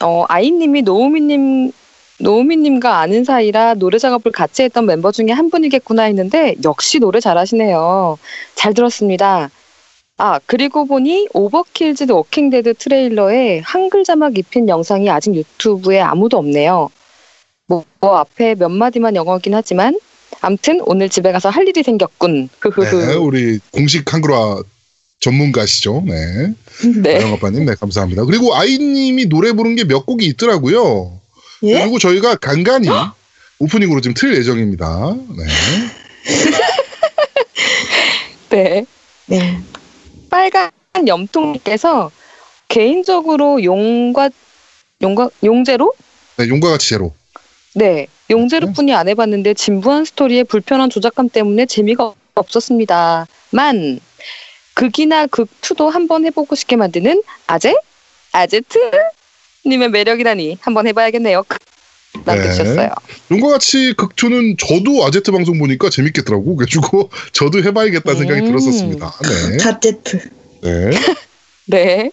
[0.00, 1.72] 어 아이님이 노우미님
[2.20, 8.18] 노우미님과 아는 사이라 노래 작업을 같이 했던 멤버 중에 한 분이겠구나 했는데 역시 노래 잘하시네요.
[8.54, 9.50] 잘 들었습니다.
[10.18, 16.90] 아 그리고 보니 오버킬즈 워킹데드 트레일러에 한글 자막 입힌 영상이 아직 유튜브에 아무도 없네요.
[17.66, 19.98] 뭐, 뭐 앞에 몇 마디만 영어긴 하지만
[20.40, 22.48] 암튼 오늘 집에 가서 할 일이 생겼군.
[23.06, 23.14] 네.
[23.16, 24.62] 우리 공식 한글화
[25.20, 26.04] 전문가시죠.
[26.06, 26.52] 네.
[27.02, 27.16] 네.
[27.16, 28.24] 아영 아빠님, 네, 감사합니다.
[28.24, 31.18] 그리고 아이님이 노래 부른 게 몇 곡이 있더라고요.
[31.64, 31.80] 예?
[31.80, 32.88] 그리고 저희가 간간히
[33.58, 35.16] 오프닝으로 좀틀 예정입니다.
[35.36, 35.44] 네.
[38.50, 38.86] 네.
[39.26, 39.58] 네.
[40.30, 40.70] 빨간
[41.06, 42.10] 염통님께서
[42.68, 44.30] 개인적으로 용과
[45.02, 45.94] 용과 용제로
[46.36, 47.14] 네, 용과 같이 제로.
[47.74, 54.00] 네 용제로뿐이 안 해봤는데 진부한 스토리에 불편한 조작감 때문에 재미가 없었습니다 만
[54.78, 57.74] 극이나 극2도 한번 해보고 싶게 만드는 아제
[58.30, 58.78] 아제트
[59.66, 61.42] 님의 매력이라니 한번 해봐야겠네요.
[61.48, 61.58] 크,
[62.24, 62.88] 남겨주셨어요.
[63.32, 66.54] 용과 같이 극초는 저도 아제트 방송 보니까 재밌겠더라고.
[66.54, 68.46] 그래가지고 저도 해봐야겠다는 생각이 음.
[68.46, 69.14] 들었었습니다.
[69.50, 69.56] 네.
[69.56, 70.30] 가제트.
[70.62, 70.90] 네.
[71.66, 72.10] 네.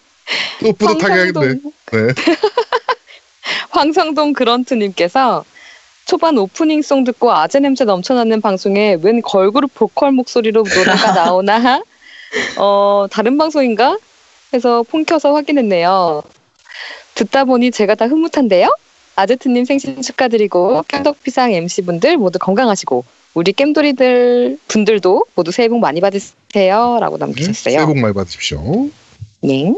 [0.62, 1.48] 또 뿌듯하게 하겠네.
[1.92, 2.14] 네.
[3.70, 5.46] 황성동 그런트님께서
[6.08, 11.84] 초반 오프닝 송 듣고 아재 냄새 넘쳐나는 방송에 웬 걸그룹 보컬 목소리로 노래가 나오나
[12.58, 13.98] 어 다른 방송인가
[14.54, 16.24] 해서 폰 켜서 확인했네요.
[17.16, 18.70] 듣다 보니 제가 다 흐뭇한데요.
[19.16, 26.98] 아제트님 생신 축하드리고 깸덕비상 MC분들 모두 건강하시고 우리 겜돌이들 분들도 모두 새해 복 많이 받으세요
[27.00, 27.86] 라고 새해 남기셨어요.
[27.88, 28.90] 복 많이 받으십시오.
[29.42, 29.74] 네.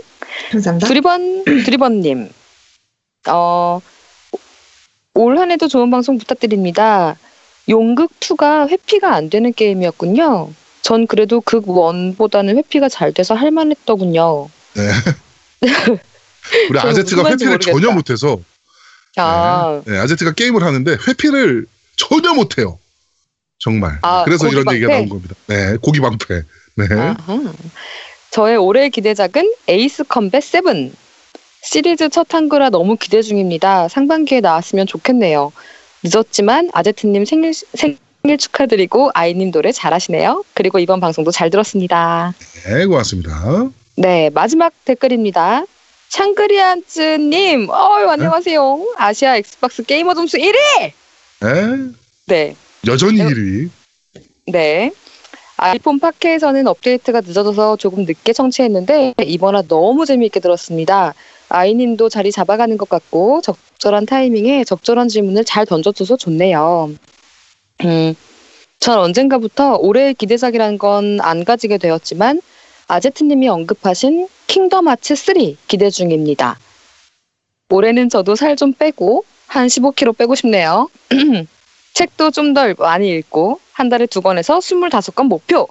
[0.51, 0.87] 감사합니다.
[0.87, 2.29] 두리번 두리번님
[3.29, 3.79] 어,
[5.13, 7.17] 올 한 해도 좋은 방송 부탁드립니다.
[7.69, 10.49] 용극 2가 회피가 안 되는 게임이었군요.
[10.87, 14.47] 전 그래도 극 1보다는 회피가 잘 돼서 할만했더군요.
[16.69, 17.73] 우리 저는 아제트가 회피를 모르겠다.
[17.73, 18.39] 전혀 못해서
[19.17, 21.65] 아, 네, 아제트가 게임을 하는데 회피를
[21.97, 22.79] 전혀 못해요.
[23.59, 23.99] 정말.
[24.01, 24.93] 아, 그래서 이런 얘기가 방패?
[24.93, 25.35] 나온 겁니다.
[25.47, 26.43] 네, 고기 방패.
[26.75, 26.85] 네.
[26.89, 27.53] 아하.
[28.31, 30.93] 저의 올해의 기대작은 에이스 컴뱃 7.
[31.63, 33.89] 시리즈 첫 한글화 너무 기대 중입니다.
[33.89, 35.51] 상반기에 나왔으면 좋겠네요.
[36.01, 37.97] 늦었지만 아제트님 생일, 생일
[38.35, 40.43] 축하드리고 아이님 노래 잘하시네요.
[40.53, 42.33] 그리고 이번 방송도 잘 들었습니다.
[42.65, 43.69] 네, 고맙습니다.
[43.95, 45.63] 네, 마지막 댓글입니다.
[46.09, 48.93] 샹그리안즈님, 어유 안녕하세요.
[48.97, 50.91] 아시아 엑스박스 게이머 점수 1위!
[51.41, 51.93] 네,
[52.25, 52.55] 네,
[52.87, 53.29] 여전히 네.
[53.29, 53.69] 1위.
[54.47, 54.91] 네.
[55.57, 61.13] 아이폰 팟캐에서는 업데이트가 늦어져서 조금 늦게 청취했는데 이번화 너무 재미있게 들었습니다.
[61.49, 66.91] 아이님도 자리 잡아가는 것 같고 적절한 타이밍에 적절한 질문을 잘 던져줘서 좋네요.
[67.85, 68.15] 음,
[68.79, 72.41] 전 언젠가부터 올해의 기대작이란 건 안 가지게 되었지만
[72.87, 75.35] 아제트님이 언급하신 킹덤 하츠 3
[75.67, 76.57] 기대 중입니다.
[77.69, 80.89] 올해는 저도 살 좀 빼고 한 15kg 빼고 싶네요.
[81.93, 85.67] 책도 좀 더 많이 읽고 한 달에 두 권에서 25권 목표.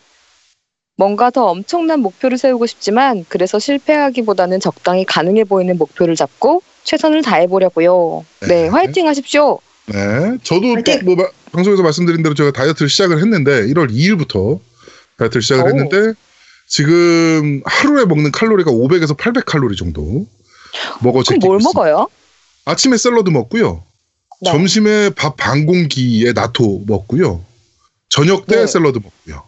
[0.98, 7.46] 뭔가 더 엄청난 목표를 세우고 싶지만 그래서 실패하기보다는 적당히 가능해 보이는 목표를 잡고 최선을 다해
[7.46, 8.24] 보려고요.
[8.40, 8.68] 네, 네.
[8.68, 9.58] 화이팅 하십시오.
[9.86, 11.00] 네, 저도 화이팅!
[11.04, 14.60] 뭐 마- 방송에서 말씀드린 대로 제가 다이어트를 시작을 했는데 1월 2일부터
[15.16, 15.68] 다이어트를 시작을 오.
[15.68, 16.12] 했는데
[16.68, 20.26] 지금 하루에 먹는 칼로리가 500에서 800 칼로리 정도
[21.00, 21.78] 먹어 그럼 제끼고 뭘 있습니다.
[21.80, 22.08] 먹어요?
[22.66, 23.82] 아침에 샐러드 먹고요.
[24.42, 24.50] 네.
[24.50, 27.42] 점심에 밥 반 공기에 나토 먹고요.
[28.10, 28.66] 저녁 때 네.
[28.66, 29.42] 샐러드 먹고요.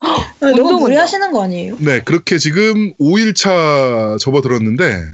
[0.00, 0.80] 아, 너무?
[0.80, 1.76] 무리하시는 거 아니에요?
[1.80, 5.04] 네, 그렇게 지금 5일차 접어들었는데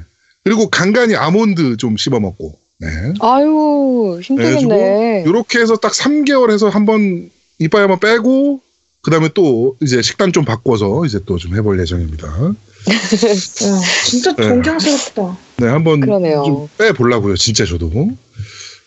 [0.45, 2.89] 그리고 간간히 아몬드 좀 씹어 먹고 네.
[3.21, 5.25] 아유 힘들겠네.
[5.27, 8.61] 이렇게 해서 딱 3개월 해서 한번 이빨 한번 빼고
[9.03, 12.27] 그 다음에 또 이제 식단 좀 바꿔서 이제 또 좀 해볼 예정입니다.
[12.27, 12.55] 와,
[14.07, 14.49] 진짜 네.
[14.49, 15.39] 존경스럽다.
[15.59, 16.43] 네, 한번 그러네요.
[16.45, 17.91] 좀 빼보려고요, 진짜 저도.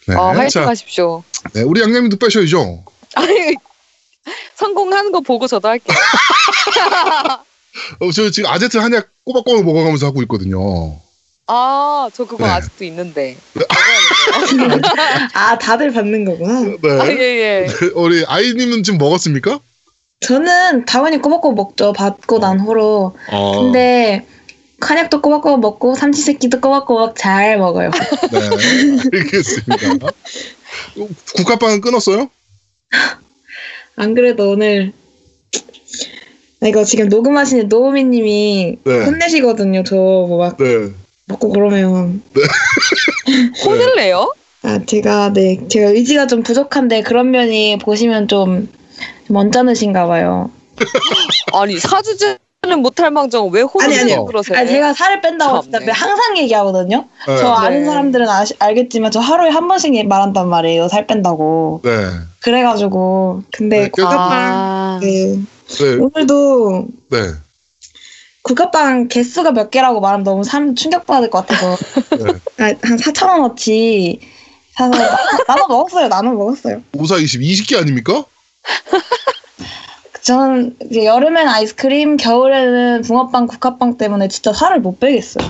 [0.08, 1.24] 네, 아, 화이팅 자, 하십시오.
[1.54, 2.84] 네, 우리 양념님도 빼셔야죠.
[3.16, 3.56] 아니
[4.56, 5.96] 성공하는 거 보고 저도 할게요.
[8.00, 11.00] 어, 저 지금 아제트 한약 꼬박꼬박 먹어가면서 하고 있거든요.
[11.48, 12.52] 아, 저 그거 네.
[12.52, 13.38] 아직도 있는데.
[15.34, 16.62] 아, 다들 받는 거구나.
[16.62, 17.02] 네.
[17.02, 17.68] 아, 예, 예.
[17.96, 19.60] 우리 아이님은 지금 먹었습니까?
[20.20, 21.94] 저는 당연히 꼬박꼬박 먹죠.
[21.94, 23.16] 받고 난 후로.
[23.32, 24.26] 어, 근데
[24.82, 27.92] 한약도 꼬박꼬박 먹고 삼시세끼도 꼬박꼬박 잘 먹어요.
[28.32, 30.08] 네, 알겠습니다.
[30.08, 32.30] 어, 국화빵은 끊었어요?
[33.96, 34.92] 안 그래도 오늘
[36.62, 39.06] 아, 이거 지금 녹음하시는 노우미님이 네.
[39.06, 39.84] 혼내시거든요.
[39.84, 40.92] 저 뭐막 네.
[41.28, 42.22] 먹고 그러면
[43.66, 44.34] 혼을 내요?
[44.64, 48.68] 아 제가 네 제가 의지가 좀 부족한데 그런 면이 보시면 좀,
[49.28, 50.50] 좀 언짢으신가 봐요.
[51.54, 54.06] 아니, 사주제 는 못할 망정 왜 혼을.
[54.08, 54.58] 내고 그러세요?
[54.58, 55.62] 아니 제가 살을 뺀다고.
[55.62, 57.06] 진짜 항상 얘기하거든요.
[57.28, 57.38] 네.
[57.38, 57.86] 저 아는 네.
[57.86, 60.88] 사람들은 아시, 알겠지만 저 하루에 한 번씩 말한단 말이에요.
[60.90, 61.82] 살 뺀다고.
[61.84, 61.92] 네.
[62.42, 65.96] 그래가지고 근데 네, 그래서- 아, 네, 네.
[65.98, 67.18] 오늘도 네.
[68.48, 71.76] 국화빵 개수가 몇 개라고 말하면 너무 사람 충격받을 것 같아서
[72.18, 72.32] 네.
[72.64, 74.20] 아, 한 4천 원어치
[74.76, 76.08] 사서 나- 나눠 먹었어요.
[76.08, 76.82] 나눠 먹었어요.
[76.94, 78.24] 54, 20, 20개 아닙니까?
[80.22, 85.48] 저는 이제 여름엔 아이스크림, 겨울에는 붕어빵, 국화빵 때문에 진짜 살을 못 빼겠어요.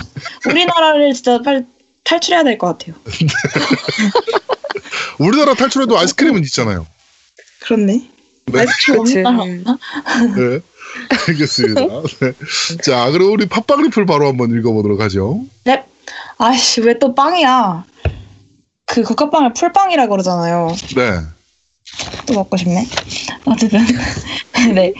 [0.48, 1.66] 우리나라를 진짜 빨리
[2.04, 2.96] 탈출해야 될 것 같아요.
[5.20, 6.86] 우리나라 탈출해도 아이스크림은 있잖아요.
[7.62, 8.08] 그렇네.
[8.46, 8.60] 네.
[8.60, 9.00] 아이스크림.
[9.00, 9.78] 없는 나라 없나?
[10.36, 10.60] 네.
[11.28, 11.82] 알겠습니다.
[11.82, 12.34] 네.
[12.84, 15.42] 자, 그럼 우리 팟빵 리플 바로 한번 읽어보도록 하죠.
[16.40, 17.86] 아이씨, 왜 또 빵이야?
[18.86, 20.74] 그 국화빵을 풀빵이라 그러잖아요.
[20.96, 21.20] 네.
[22.26, 22.86] 또 먹고 싶네.
[23.46, 23.80] 어쨌든.
[24.74, 24.94] 네.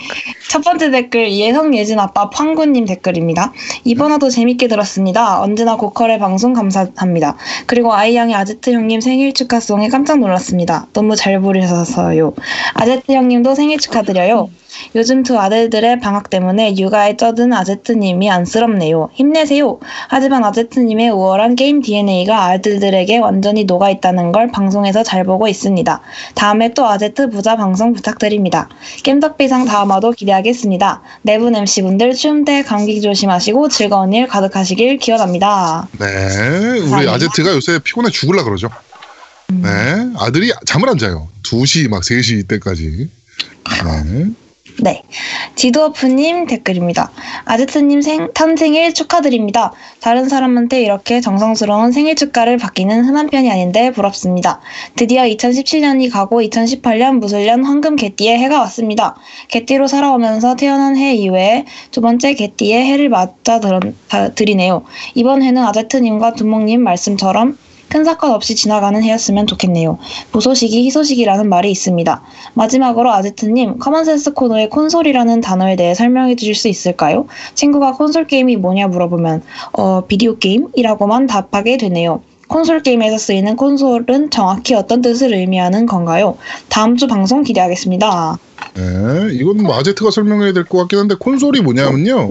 [0.50, 3.54] 첫 번째 댓글, 예성 예진 아빠 황구님 댓글입니다.
[3.84, 5.42] 이번 화도 재밌게 들었습니다.
[5.42, 7.38] 언제나 고퀄의 방송 감사합니다.
[7.66, 10.88] 그리고 아이양의 아제트 형님 생일 축하송에 깜짝 놀랐습니다.
[10.94, 12.34] 너무 잘 부르셔서요.
[12.74, 14.50] 아제트 형님도 생일 축하드려요.
[14.96, 19.10] 요즘 두 아들들의 방학 때문에 육아에 쩌든 아제트님이 안쓰럽네요.
[19.14, 19.80] 힘내세요.
[20.08, 26.02] 하지만 아제트님의 우월한 게임 DNA가 아들들에게 완전히 녹아 있다는 걸 방송에서 잘 보고 있습니다.
[26.36, 28.70] 다음에 또 아제트 부자 방송 부탁드립니다.
[29.04, 31.02] 겜덕비상 다음화도 기대하겠습니다.
[31.22, 35.88] 네분 MC분들 추운때 감기 조심하시고 즐거운 일 가득하시길 기원합니다.
[36.00, 36.06] 네.
[36.06, 37.14] 우리 감사합니다.
[37.14, 38.70] 아제트가 요새 피곤해 죽을라 그러죠.
[39.52, 39.62] 음.
[39.64, 40.20] 네.
[40.20, 41.28] 아들이 잠을 안 자요.
[41.44, 43.10] 2시 막 3시 때까지.
[43.84, 44.26] 네.
[44.80, 45.02] 네.
[45.56, 47.12] 지도어프님 댓글입니다.
[47.46, 49.74] 아제트님 생, 탄생일 축하드립니다.
[50.02, 54.62] 다른 사람한테 이렇게 정성스러운 생일 축하를 받기는 흔한 편이 아닌데 부럽습니다.
[54.96, 59.16] 드디어 2017년이 가고 2018년 무술년 황금 개띠의 해가 왔습니다.
[59.48, 63.60] 개띠로 살아오면서 태어난 해 이외에 두 번째 개띠의 해를 맞아
[64.36, 64.84] 드리네요.
[65.16, 67.58] 이번 해는 아제트님과 두목님 말씀처럼
[67.90, 69.98] 큰 사건 없이 지나가는 해였으면 좋겠네요.
[70.32, 72.22] 무소식이 희소식이라는 말이 있습니다.
[72.54, 77.28] 마지막으로 아제트님, common sense 코너의 콘솔이라는 단어에 대해 설명해 주실 수 있을까요?
[77.56, 79.42] 친구가 콘솔 게임이 뭐냐 물어보면,
[79.74, 82.22] 어, 비디오 게임이라고만 답하게 되네요.
[82.48, 86.38] 콘솔 게임에서 쓰이는 콘솔은 정확히 어떤 뜻을 의미하는 건가요?
[86.70, 88.38] 다음 주 방송 기대하겠습니다.
[88.76, 88.84] 네.
[89.34, 92.30] 이건 뭐 아제트가 설명해야 될 것 같긴 한데 콘솔이 뭐냐면요.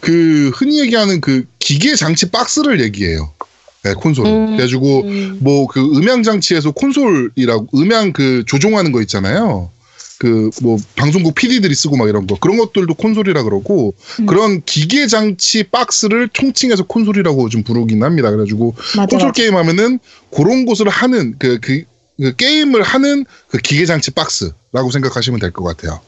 [0.00, 3.30] 그 흔히 얘기하는 그 기계 장치 박스를 얘기해요.
[3.84, 4.26] 네, 콘솔.
[4.26, 4.46] 음.
[4.56, 5.38] 그래가지고 음.
[5.40, 9.70] 뭐그 음향 장치에서 콘솔이라고 음향 그 조종하는 거 있잖아요.
[10.18, 14.26] 그 뭐 방송국 PD들이 쓰고 막 이런 거 그런 것들도 콘솔이라 그러고 음.
[14.26, 18.30] 그런 기계 장치 박스를 총칭해서 콘솔이라고 좀 부르긴 합니다.
[18.30, 19.32] 그래가지고 맞아, 콘솔 맞아.
[19.32, 19.98] 게임 하면은
[20.32, 21.82] 그런 곳을 하는 그, 그,
[22.20, 25.98] 그 게임을 하는 그 기계 장치 박스라고 생각하시면 될 것 같아요.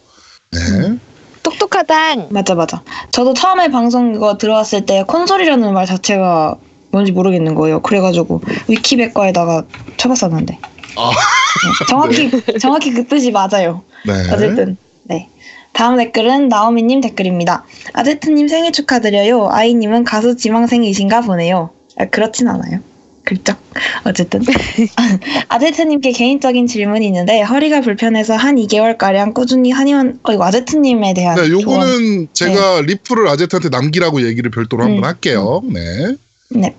[0.53, 0.61] 네.
[0.61, 1.01] 음.
[1.43, 2.29] 똑똑하당.
[2.31, 2.83] 맞아, 맞아.
[3.11, 6.57] 저도 처음에 방송 이거 들어왔을 때 콘솔이라는 말 자체가
[6.95, 7.83] 뭔지 모르겠는 거예요.
[7.83, 9.65] 그래가지고 위키백과에다가
[9.97, 10.59] 쳐봤었는데.
[10.97, 11.11] 아.
[11.11, 12.31] 네, 정확히,
[12.61, 13.83] 정확히 그 뜻이 맞아요.
[14.07, 14.13] 네.
[14.33, 15.29] 어쨌든 네.
[15.73, 17.65] 다음 댓글은 나오미님 댓글입니다.
[17.95, 19.49] 아제트님 생일 축하드려요.
[19.51, 21.71] 아이님은 가수 지망생이신가 보네요.
[21.99, 22.79] 아, 그렇진 않아요.
[23.25, 23.59] 글쩍.
[24.05, 24.43] 어쨌든.
[25.49, 31.49] 아제트님께 개인적인 질문이 있는데 허리가 불편해서 한 2개월가량 꾸준히 한의원, 어, 이거 아제트님에 대한 네,
[31.49, 31.63] 조언.
[31.63, 34.91] 요거는 제가 리플을 아제트한테 남기라고 얘기를 별도로 음.
[34.91, 35.63] 한번 할게요.
[35.65, 36.17] 네.
[36.55, 36.75] 네.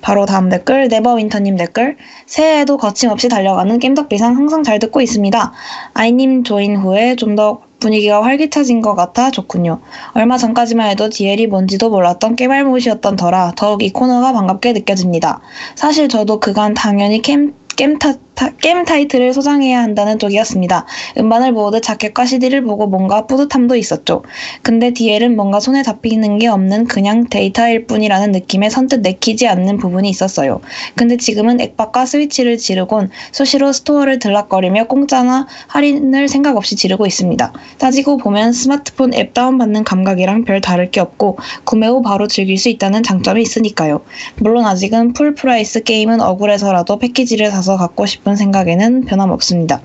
[0.00, 5.52] 바로 다음 댓글 네버윈터님 댓글 새해에도 거침없이 달려가는 겜덕비상 항상 잘 듣고 있습니다.
[5.94, 9.80] 아이님 조인 후에 좀 더 분위기가 활기차진 것 같아 좋군요.
[10.14, 15.40] 얼마 전까지만 해도 DL이 뭔지도 몰랐던 겜알못이었던 터라 더욱 이 코너가 반갑게 느껴집니다.
[15.74, 20.84] 사실 저도 그간 당연히 캠, 게임, 타, 타- 게임 타이틀을 소장해야 한다는 쪽이었습니다.
[21.18, 24.22] 음반을 모으듯 자켓과 CD를 보고 뭔가 뿌듯함도 있었죠.
[24.60, 30.08] 근데 DL은 뭔가 손에 잡히는 게 없는 그냥 데이터일 뿐이라는 느낌에 선뜻 내키지 않는 부분이
[30.10, 30.60] 있었어요.
[30.96, 37.52] 근데 지금은 액박과 스위치를 지르곤 수시로 스토어를 들락거리며 공짜나 할인을 생각 없이 지르고 있습니다.
[37.78, 42.68] 따지고 보면 스마트폰 앱 다운받는 감각이랑 별 다를 게 없고 구매 후 바로 즐길 수
[42.68, 44.02] 있다는 장점이 있으니까요.
[44.36, 49.80] 물론 아직은 full price 게임은 억울해서라도 패키지를 사서 갖고 싶은 생각에는 변함없습니다.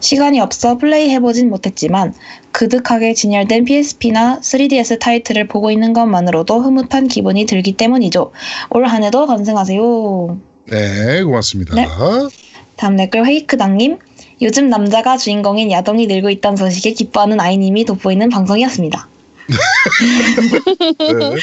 [0.00, 2.12] 시간이 없어 플레이 해보진 못했지만
[2.50, 8.32] 그득하게 진열된 PSP나 3DS 타이틀을 보고 있는 것만으로도 흐뭇한 기분이 들기 때문이죠.
[8.70, 10.38] 올 한 해도 건승하세요.
[10.70, 11.74] 네, 고맙습니다.
[11.74, 11.86] 네.
[12.76, 13.98] 다음 댓글 헤이크당님.
[14.42, 19.08] 요즘 남자가 주인공인 야동이 늘고 있다는 소식에 기뻐하는 아이님이 돋보이는 방송이었습니다.
[20.98, 21.36] 네,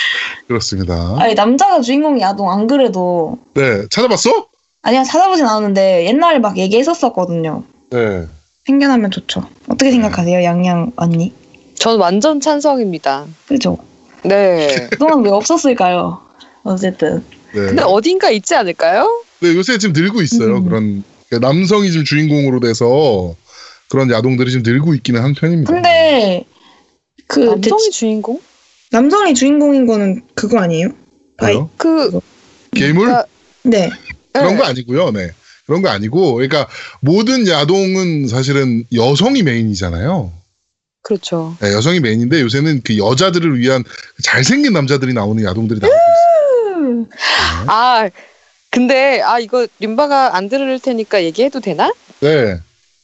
[0.48, 1.16] 그렇습니다.
[1.18, 4.49] 아니 남자가 주인공이 야동 안 그래도 네, 찾아봤어?
[4.82, 7.64] 아니야 찾아보진 않았는데 옛날에 막 얘기했었었거든요.
[7.92, 8.26] 네.
[8.66, 9.44] 생겨나면 좋죠.
[9.68, 11.34] 어떻게 생각하세요, 양양 언니?
[11.76, 13.26] 전 완전 찬성입니다.
[13.48, 13.78] 그죠?
[14.24, 14.88] 네.
[14.92, 16.22] 그동안 왜 없었을까요?
[16.64, 17.62] 어쨌든 네.
[17.62, 19.24] 근데 어딘가 있지 않을까요?
[19.40, 20.58] 네, 요새 지금 늘고 있어요.
[20.58, 20.66] 음.
[20.66, 21.04] 그런
[21.42, 23.36] 남성이 좀 주인공으로 돼서
[23.90, 25.72] 그런 야동들이 좀 늘고 있기는 한 편입니다.
[25.74, 26.44] 근데
[27.28, 28.40] 그 남성이 대체- 주인공?
[28.92, 30.90] 남성이 주인공인 거는 그거 아니에요?
[31.38, 31.60] 아이?
[31.78, 32.20] 그
[32.72, 33.06] 괴물?
[33.08, 33.26] 그러니까-
[33.64, 33.90] 네.
[34.34, 34.58] 그런 네.
[34.58, 35.12] 거 아니고요.
[35.12, 35.32] 네.
[35.66, 36.68] 그런 거 아니고, 그러니까
[37.00, 40.34] 모든 야동은 사실은 여성이 메인이잖아요.
[41.02, 41.56] 그렇죠.
[41.62, 43.84] 네, 여성이 메인인데 요새는 그 여자들을 위한
[44.24, 47.06] 잘생긴 남자들이 나오는 야동들이 나오고 있어요.
[47.68, 48.10] 아
[48.70, 51.94] 근데 아 이거 림바가 안 들을 테니까 얘기해도 되나?
[52.20, 52.60] 네.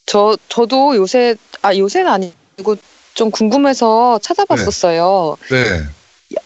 [0.05, 2.75] 저 저도 요새 아 요새는 아니고
[3.13, 5.37] 좀 궁금해서 찾아봤었어요.
[5.49, 6.37] 네.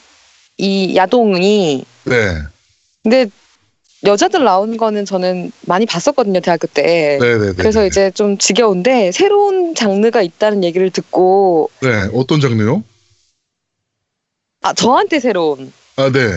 [0.58, 1.84] 이 야동이.
[2.06, 2.38] 네.
[3.04, 3.26] 근데
[4.06, 7.18] 여자들 나오는 거는 저는 많이 봤었거든요, 대학교 때.
[7.20, 7.54] 네네네.
[7.58, 12.10] 그래서 이제 좀 지겨운데 새로운 장르가 있다는 얘기를 듣고 네.
[12.14, 12.84] 어떤 장르요?
[14.62, 16.30] 아 저한테 새로운 아, 네.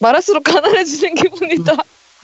[0.00, 1.72] 말할수록 가난해지는 기분이다.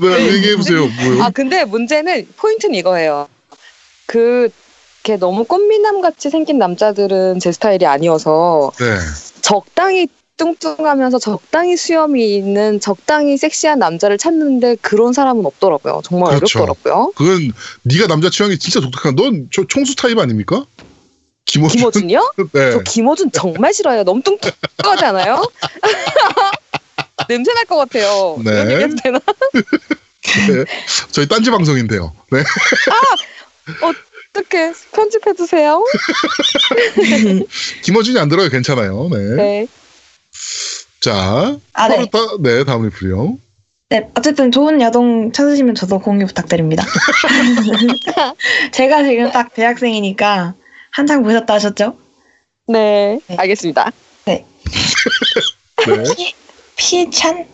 [0.00, 0.32] 네, 네.
[0.34, 0.86] 얘기해 보세요.
[0.86, 1.22] 뭐요?
[1.22, 3.28] 아 근데 문제는 포인트는 이거예요.
[4.06, 4.50] 그
[5.04, 8.96] 이렇게 너무 꽃미남 같이 생긴 남자들은 제 스타일이 아니어서 네.
[9.42, 16.02] 적당히 뚱뚱하면서 적당히 수염이 있는 적당히 섹시한 남자를 찾는데 그런 사람은 없더라고요.
[16.04, 16.62] 정말 그렇죠.
[16.62, 17.12] 어렵더라고요.
[17.14, 19.14] 그건 네가 남자 취향이 진짜 독특한.
[19.14, 20.64] 넌 저 총수 타입 아닙니까?
[21.46, 21.78] 김호준.
[21.78, 22.32] 김어준이요?
[22.52, 22.70] 네.
[22.72, 24.02] 저 김어준 정말 싫어요.
[24.02, 25.42] 너무 뚱뚱하지 않아요?
[27.28, 28.38] 냄새 날 것 같아요.
[28.44, 28.50] 네.
[28.50, 29.18] 이런 얘기해도 되나?
[30.48, 30.64] 네.
[31.12, 32.12] 저희 딴지 방송인데요.
[32.32, 32.42] 네.
[33.80, 35.84] 어떻게 편집해 주세요.
[37.84, 38.48] 김호준이 안 들어요.
[38.48, 39.08] 괜찮아요.
[39.12, 39.18] 네.
[39.36, 39.66] 네.
[41.00, 41.58] 자.
[41.72, 42.06] 아, 네.
[42.10, 42.64] 다, 네.
[42.64, 43.38] 다음 리플이요.
[43.90, 46.84] 네, 어쨌든 좋은 야동 찾으시면 저도 공유 부탁드립니다.
[48.72, 50.54] 제가 지금 딱 대학생이니까
[50.90, 51.96] 한창 보셨다 하셨죠?
[52.66, 53.20] 네.
[53.26, 53.36] 네.
[53.36, 53.92] 알겠습니다.
[54.24, 54.46] 네.
[56.16, 56.34] 피,
[56.76, 57.46] 피찬?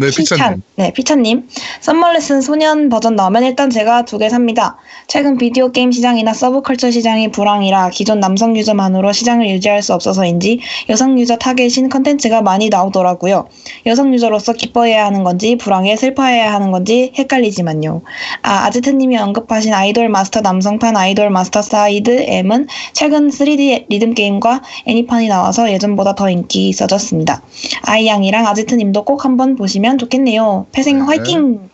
[0.00, 0.10] 네.
[0.10, 0.62] 피찬님.
[0.76, 1.48] 네, 피찬님.
[1.80, 4.76] 썸머레슨 소년 버전 나오면 일단 제가 두 개 삽니다.
[5.06, 11.18] 최근 비디오 게임 시장이나 서브컬처 시장이 불황이라 기존 남성 유저만으로 시장을 유지할 수 없어서인지 여성
[11.18, 13.48] 유저 타겟인 컨텐츠가 많이 나오더라고요.
[13.86, 18.02] 여성 유저로서 기뻐해야 하는 건지 불황에 슬퍼해야 하는 건지 헷갈리지만요.
[18.42, 25.28] 아, 아지트님이 언급하신 아이돌 마스터 남성판 아이돌 마스터 사이드 M은 최근 3D 리듬 게임과 애니판이
[25.28, 27.42] 나와서 예전보다 더 인기 있어졌습니다.
[27.82, 30.66] 아이양이랑 아지트님도 꼭 한번 보시면 좋겠네요.
[30.72, 31.04] 패생 네.
[31.04, 31.70] 화이팅!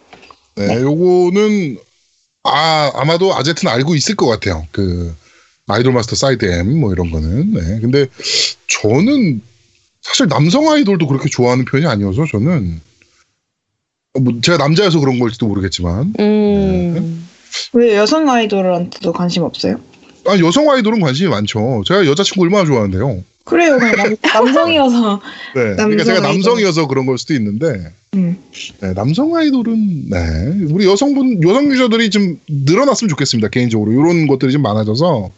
[0.56, 0.66] 네.
[0.66, 0.82] 네.
[0.82, 1.78] 요거는
[2.44, 4.66] 아 아마도 아제트는 알고 있을 것 같아요.
[4.72, 5.14] 그
[5.68, 7.52] 아이돌 마스터 사이드 M 뭐 이런 거는.
[7.52, 7.80] 네.
[7.80, 8.06] 근데
[8.68, 9.42] 저는
[10.02, 12.80] 사실 남성 아이돌도 그렇게 좋아하는 편이 아니어서 저는
[14.20, 17.28] 뭐 제가 남자여서 그런 걸지도 모르겠지만 음.
[17.72, 19.78] 왜 여성 아이돌한테도 관심 없어요?
[20.26, 21.82] 아 여성 아이돌은 관심이 많죠.
[21.86, 23.24] 제가 여자친구 얼마나 좋아하는데요.
[23.46, 25.20] 그래요, 남, 남성이어서.
[25.54, 25.60] 네.
[25.76, 26.32] 그러니까 남성 제가 아이돌.
[26.32, 28.36] 남성이어서 그런 걸 수도 있는데 음.
[28.80, 30.18] 네, 남성 아이돌은 네
[30.72, 35.30] 우리 여성분 여성 유저들이 좀 늘어났으면 좋겠습니다 개인적으로 이런 것들이 좀 많아져서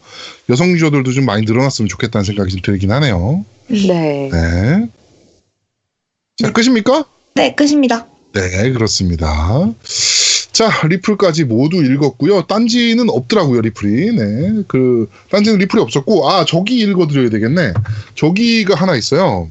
[0.49, 3.45] 여성 유저들도 좀 많이 늘어났으면 좋겠다는 생각이 좀 들긴 하네요.
[3.67, 4.29] 네.
[4.31, 4.89] 네.
[6.37, 6.51] 자 네.
[6.51, 7.05] 끝입니까?
[7.35, 8.07] 네, 끝입니다.
[8.33, 9.71] 네 그렇습니다.
[10.59, 12.41] 자 리플까지 모두 읽었고요.
[12.41, 14.11] 딴지는 없더라고요 리플이.
[14.11, 14.63] 네.
[14.67, 17.71] 그 딴지는 리플이 없었고 아 저기 읽어드려야 되겠네.
[18.15, 19.49] 저기가 하나 있어요.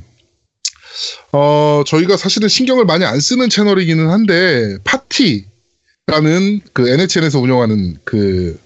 [1.32, 8.58] 어 저희가 사실은 신경을 많이 안 쓰는 채널이기는 한데 파티라는 그 NHN에서 운영하는 그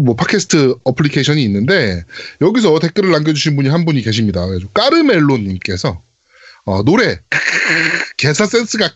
[0.00, 2.04] 뭐 팟캐스트 어플리케이션이 있는데
[2.40, 4.46] 여기서 댓글을 남겨주신 분이 한 분이 계십니다.
[4.74, 6.00] 까르멜로님께서
[6.68, 7.18] 어, 노래
[8.18, 8.90] 개사 센스가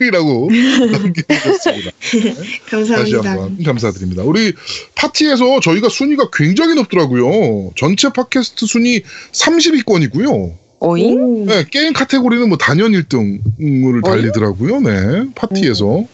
[0.00, 0.48] 이라고
[0.92, 1.90] 남겨주셨습니다.
[1.90, 3.30] 다시 감사합니다.
[3.30, 4.22] 한번 감사드립니다.
[4.22, 4.52] 우리
[4.94, 7.72] 파티에서 저희가 순위가 굉장히 높더라고요.
[7.74, 9.02] 전체 팟캐스트 순위
[9.32, 10.52] 30위권이고요.
[10.78, 11.20] 오잉?
[11.20, 11.44] 오.
[11.46, 14.80] 네, 게임 카테고리는 뭐 단연 1등을 달리더라고요.
[14.80, 16.04] 네, 파티에서.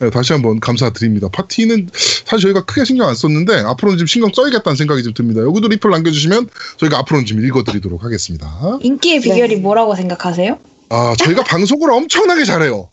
[0.00, 1.28] 네, 다시 한번 감사드립니다.
[1.28, 1.90] 파티는
[2.24, 5.42] 사실 저희가 크게 신경 안 썼는데 앞으로는 좀 신경 써야겠다는 생각이 좀 듭니다.
[5.42, 6.48] 여기도 리플 남겨주시면
[6.78, 8.78] 저희가 앞으로는 좀 읽어드리도록 하겠습니다.
[8.80, 9.60] 인기의 비결이 네.
[9.60, 10.58] 뭐라고 생각하세요?
[10.88, 12.88] 아, 저희가 방송을 엄청나게 잘해요.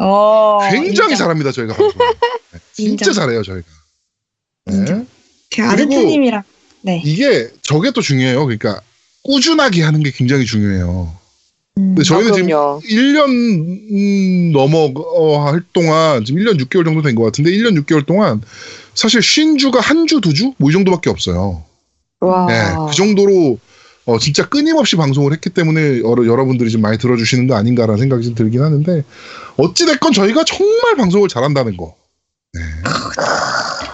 [0.00, 1.14] 어, 굉장히 인정.
[1.14, 1.98] 잘합니다, 저희가 방송.
[1.98, 3.14] 네, 진짜 인정.
[3.14, 3.66] 잘해요, 저희가.
[4.66, 5.06] 네.
[5.54, 6.42] 그 아르트님이랑
[6.80, 7.00] 네.
[7.04, 8.44] 이게 저게 또 중요해요.
[8.44, 8.80] 그러니까
[9.22, 11.16] 꾸준하게 하는 게 굉장히 중요해요.
[11.76, 11.94] 음.
[11.94, 12.80] 근데 저희는 아, 지금 그럼요.
[12.80, 13.28] 1년
[13.92, 18.42] 음, 넘어 어, 할 동안 지금 1년 6개월 정도 된 것 같은데 1년 6개월 동안
[18.94, 20.52] 사실 쉰 주가 한 주, 두 주?
[20.58, 21.64] 뭐 이 정도밖에 없어요.
[22.20, 22.46] 와.
[22.46, 22.54] 네,
[22.88, 23.58] 그 정도로
[24.06, 28.34] 어, 진짜 끊임없이 방송을 했기 때문에 여러, 여러분들이 좀 많이 들어주시는 거 아닌가라는 생각이 좀
[28.34, 29.02] 들긴 하는데
[29.56, 31.94] 어찌됐건 저희가 정말 방송을 잘한다는 거.
[32.52, 32.60] 네.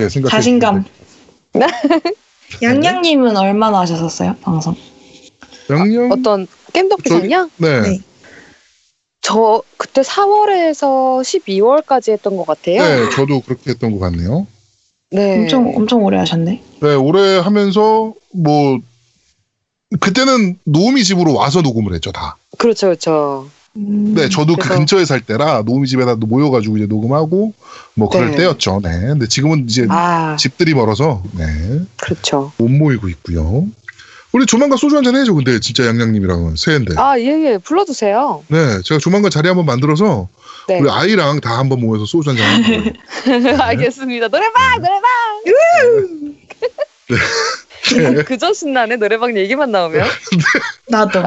[0.09, 0.85] 네, 자신감.
[2.63, 4.75] 양양님은 얼마나 하셨었어요 방송?
[5.71, 7.51] 양양 어떤 겜덕비상이요?
[7.59, 7.81] 네.
[7.81, 8.01] 네.
[9.23, 12.83] 저 그때 4월에서 12월까지 했던 것 같아요.
[12.83, 14.47] 네, 저도 그렇게 했던 것 같네요.
[15.11, 15.41] 네.
[15.43, 16.63] 엄청 엄청 오래 하셨네.
[16.81, 18.79] 네, 오래 하면서 뭐
[20.01, 22.37] 그때는 노우미 집으로 와서 녹음을 했죠 다.
[22.59, 23.51] 그렇죠, 그렇죠.
[23.77, 24.15] 음.
[24.15, 27.53] 네, 저도 그 그래서- 근처에 살 때라 노우미 집에다 모여가지고 이제 녹음하고
[27.95, 28.37] 뭐 그럴 네.
[28.39, 28.81] 때였죠.
[28.83, 31.45] 네, 근데 지금은 이제 아, 집들이 멀어서 네,
[31.97, 32.53] 그렇죠.
[32.57, 33.67] 못 모이고 있고요.
[34.33, 35.35] 우리 조만간 소주 한잔 해야죠.
[35.35, 36.95] 근데 진짜 양양님이랑은 새해인데.
[36.97, 37.59] 아, 예, 예.
[37.59, 38.45] 불러주세요.
[38.49, 40.29] 네, 제가 조만간 자리 한번 만들어서
[40.69, 40.79] 네.
[40.79, 42.91] 우리 아이랑 다 한번 모여서 소주 한잔 하고.
[43.63, 44.29] 알겠습니다.
[44.29, 45.05] 노래방, 노래방!
[48.25, 50.07] 그저 신나네 노래방 얘기만 나오면.
[50.89, 51.23] 나도.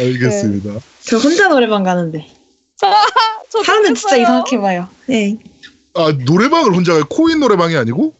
[0.00, 0.80] 알겠습니다.
[1.00, 2.26] 저 혼자 노래방 가는데.
[3.64, 4.16] 사람들 진짜.
[4.16, 4.88] 이상하게 봐요.
[5.06, 5.38] 네.
[5.94, 7.04] 아 노래방을 혼자 가요?
[7.08, 8.12] 코인 노래방이 아니고?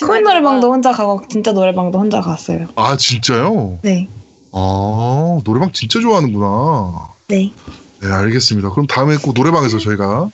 [0.00, 2.66] 코인 노래방도 혼자 가고 진짜 노래방도 혼자 갔어요.
[2.76, 3.78] 아 진짜요?
[3.82, 4.08] 네.
[4.52, 7.08] 아 노래방 진짜 좋아하는구나.
[7.28, 7.52] 네.
[8.00, 8.70] 네 알겠습니다.
[8.70, 10.28] 그럼 다음에 꼭 노래방에서 저희가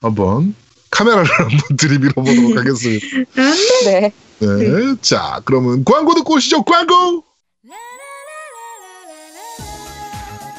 [0.00, 0.54] 한번
[0.90, 3.06] 카메라를 한번 들이밀어 보도록 하겠습니다.
[3.84, 4.12] 네.
[4.40, 4.96] 네.
[5.02, 6.62] 자 그러면 광고 듣고 오시죠.
[6.64, 7.22] 광고.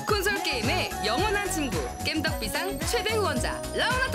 [0.08, 4.14] 콘솔 게임의 영원한 친구 겜덕비상 최대 후원자 라운하터 게임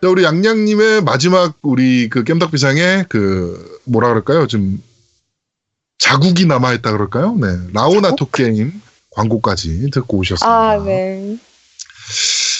[0.00, 4.46] 자 우리 양양님의 마지막 우리 그 겜덕비상에 그 뭐라 그럴까요?
[4.46, 4.82] 좀
[5.98, 7.34] 자국이 남아있다 그럴까요?
[7.34, 8.80] 네 라오나토 게임
[9.10, 10.46] 광고까지 듣고 오셨습니다.
[10.46, 11.38] 아 네.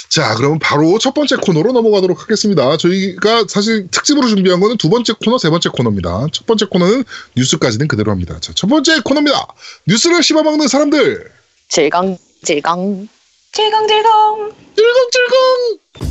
[0.09, 2.77] 자, 그러면 바로 첫 번째 코너로 넘어가도록 하겠습니다.
[2.79, 6.27] 저희가 사실 특집으로 준비한 거는 두 번째 코너, 세 번째 코너입니다.
[6.33, 7.05] 첫 번째 코너는
[7.37, 8.39] 뉴스까지는 그대로 합니다.
[8.41, 9.47] 자, 첫 번째 코너입니다.
[9.87, 11.31] 뉴스를 씹어먹는 사람들.
[11.69, 13.09] 질강 질강.
[13.53, 14.53] 질겅 질겅.
[14.75, 16.08] 찔겅찔겅!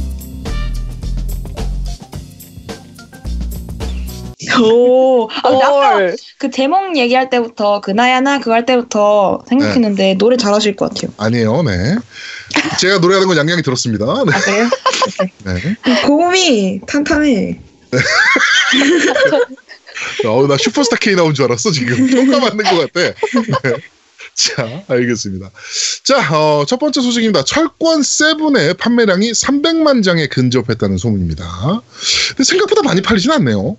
[4.61, 5.29] 오.
[5.43, 6.15] 아, 근데 아까 헐.
[6.37, 11.11] 그 제목 얘기할 때부터 그 나야나 그거 할 때부터 생각했는데 노래 잘하실 것 같아요.
[11.17, 11.95] 아니에요, 네.
[12.79, 14.05] 제가 노래하는 건 양양이 들었습니다.
[14.05, 14.31] 네.
[14.33, 14.69] 아 그래요?
[15.45, 15.75] 네.
[16.05, 17.59] 고음이 탄탄해.
[20.27, 22.07] 어, 나 슈퍼스타 K 나온 줄 알았어, 지금.
[22.07, 23.13] 평가 받는 것 같아.
[23.63, 23.75] 네.
[24.35, 25.49] 자, 알겠습니다.
[26.03, 27.43] 자, 어, 첫 번째 소식입니다.
[27.43, 31.81] 철권 세븐의 판매량이 300만 장에 근접했다는 소문입니다.
[32.29, 33.77] 근데 생각보다 많이 팔리진 않네요.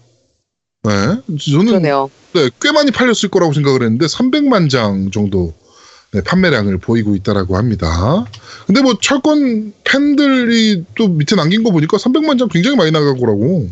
[0.88, 1.36] 네.
[1.52, 2.10] 저는 그러네요.
[2.34, 5.52] 네, 꽤 많이 팔렸을 거라고 생각을 했는데 300만 장 정도
[6.12, 8.24] 네, 판매량을 보이고 있다라고 합니다.
[8.66, 13.68] 근데 뭐 철권 팬들이 또 밑에 남긴 거 보니까 300만 장 굉장히 많이 나간 거라고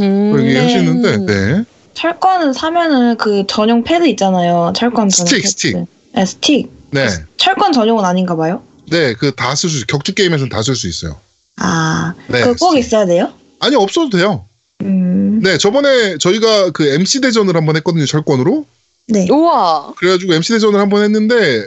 [0.00, 0.38] 음.
[0.40, 1.64] 얘기하시는데 네.
[1.94, 4.72] 철권은 사면은 그 전용 패드 있잖아요.
[4.76, 5.48] 철권 전용 스틱, 패드.
[5.48, 5.76] 스틱.
[6.14, 6.70] 네, 스틱.
[6.90, 7.08] 네.
[7.36, 8.62] 철권 전용은 아닌가 봐요.
[8.90, 9.86] 네, 그 다 쓸 수.
[9.86, 11.16] 격투 게임에서는 다 쓸 수 있어요.
[11.56, 12.40] 아, 네.
[12.42, 13.32] 그거 꼭 있어야 돼요?
[13.60, 14.44] 아니 없어도 돼요.
[14.82, 18.66] 음, 네, 저번에 저희가 그 MC 대전을 한번 했거든요, 철권으로.
[19.08, 19.28] 네.
[19.30, 19.94] 우와.
[19.96, 21.66] 그래가지고 MC 대전을 한번 했는데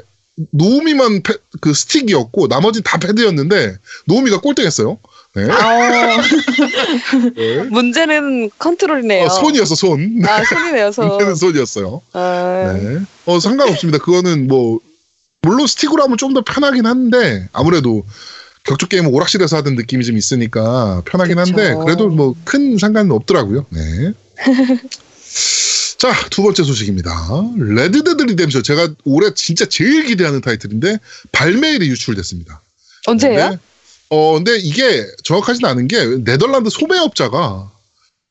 [0.51, 4.97] 노우미만 패- 그 스틱이었고 나머지 다 패드였는데 노우미가 꼴등했어요.
[5.35, 5.47] 네.
[5.51, 6.17] 아,
[7.35, 7.63] 네.
[7.63, 9.25] 문제는 컨트롤이네요.
[9.25, 10.21] 어, 손이었어, 손.
[10.27, 11.07] 아 손이네요 손.
[11.09, 12.01] 문제는 손이었어요.
[12.13, 12.99] 아, 네.
[13.25, 13.99] 어, 상관없습니다.
[13.99, 14.79] 그거는 뭐,
[15.41, 18.03] 물론 스틱으로 하면 좀 더 편하긴 한데, 아무래도
[18.67, 21.79] 격투 게임은 오락실에서 하던 느낌이 좀 있으니까 편하긴 한데, 그쵸.
[21.85, 23.65] 그래도 뭐 큰 상관은 없더라고요.
[23.69, 24.13] 네.
[25.97, 27.11] 자, 두 번째 소식입니다.
[27.57, 28.61] 레드데드 리뎀션.
[28.61, 30.99] 제가 올해 진짜 제일 기대하는 타이틀인데,
[31.31, 32.61] 발매일이 유출됐습니다.
[33.07, 33.49] 언제예요?
[33.49, 33.59] 근데,
[34.09, 37.71] 어, 근데 이게 정확하진 않은 게, 네덜란드 소매업자가,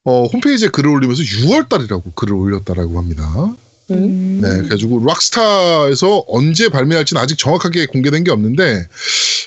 [0.04, 3.54] 어, 홈페이지에 글을 올리면서 6월 달이라고 글을 올렸다라고 합니다.
[3.90, 4.40] 음.
[4.42, 8.86] 네, 그래가지고 락스타에서 언제 발매할지는 아직 정확하게 공개된 게 없는데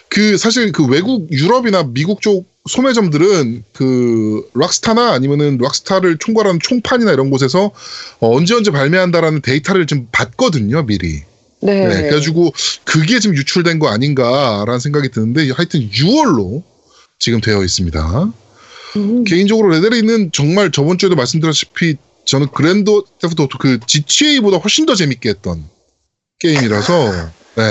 [0.07, 7.29] 그 사실 그 외국 유럽이나 미국 쪽 소매점들은 그 락스타나 아니면은 락스타를 총괄하는 총판이나 이런
[7.29, 7.71] 곳에서
[8.19, 11.23] 어, 언제 언제 발매한다라는 데이터를 좀 받거든요 미리.
[11.61, 11.87] 네.
[11.87, 12.53] 네, 그래가지고
[12.85, 16.63] 그게 지금 유출된 거 아닌가라는 생각이 드는데 하여튼 6월로
[17.17, 18.33] 지금 되어 있습니다.
[18.95, 19.23] 음.
[19.25, 21.97] 개인적으로 레데리는 정말 저번 주에도 말씀드렸다시피
[22.29, 25.67] 저는 그랜드 테프트 오토 그 GTA보다 훨씬 더 재밌게 했던
[26.39, 27.11] 게임이라서
[27.55, 27.63] 네.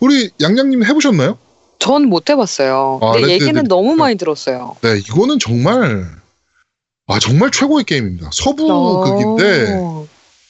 [0.00, 1.38] 우리 양양님 해보셨나요?
[1.78, 3.00] 전 못 해봤어요.
[3.02, 3.68] 아, 근데 얘기는 데드.
[3.68, 4.76] 너무 많이 들었어요.
[4.82, 6.06] 네, 이거는 정말
[7.06, 8.30] 아 정말 최고의 게임입니다.
[8.32, 9.00] 서부 어.
[9.00, 9.66] 극인데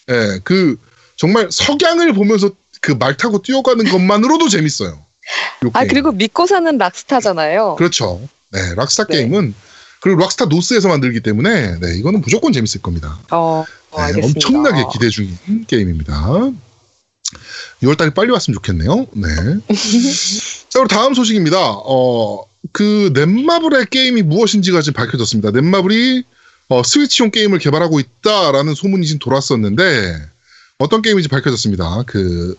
[0.07, 0.77] 네, 그
[1.17, 2.51] 정말 석양을 보면서
[2.81, 4.91] 그 말 타고 뛰어가는 것만으로도 재밌어요.
[5.65, 5.87] 요 아.
[5.87, 7.77] 그리고 믿고 사는 락스타잖아요.
[7.77, 8.21] 그렇죠.
[8.53, 9.17] 네, 락스타 네.
[9.17, 9.55] 게임은
[10.05, 13.19] 그리고 락스타 노스에서 만들기 때문에 네, 이거는 무조건 재밌을 겁니다.
[13.31, 14.23] 어, 어, 네.
[14.23, 16.53] 엄청나게 기대 중인 게임입니다.
[17.83, 19.07] 6월달이 빨리 왔으면 좋겠네요.
[19.13, 19.29] 네.
[20.69, 21.57] 자, 그리고 다음 소식입니다.
[21.59, 25.53] 어, 그 넷마블의 게임이 무엇인지가 지금 밝혀졌습니다.
[25.53, 26.25] 넷마블이
[26.69, 30.21] 어, 스위치용 게임을 개발하고 있다라는 소문이 지금 돌았었는데
[30.81, 32.03] 어떤 게임인지 밝혀졌습니다.
[32.07, 32.55] 그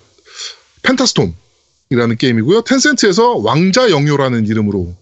[0.81, 2.61] 펜타스톰이라는 게임이고요.
[2.63, 4.95] 텐센트에서 왕자 영요라는 이름으로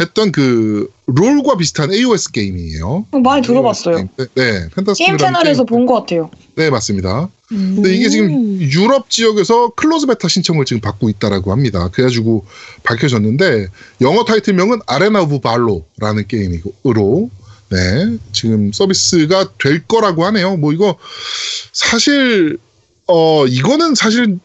[0.00, 3.06] 했던 그 롤과 비슷한 AOS 게임이에요.
[3.10, 3.96] 어, 많이 들어봤어요.
[3.96, 4.08] 게임.
[4.16, 6.30] 네, 네, 펜타스톰 게임 채널에서 본 것 같아요.
[6.56, 7.28] 네, 맞습니다.
[7.52, 7.72] 음.
[7.76, 8.30] 근데 이게 지금
[8.60, 11.88] 유럽 지역에서 closed beta 신청을 지금 받고 있다라고 합니다.
[11.92, 12.46] 그래가지고
[12.84, 13.66] 밝혀졌는데
[14.00, 17.30] 영어 타이틀명은 아레나 오브 발로라는 게임으로
[17.70, 20.56] 네 지금 서비스가 될 거라고 하네요.
[20.56, 20.96] 뭐 이거
[21.72, 22.56] 사실
[23.06, 24.38] 어 이거는 사실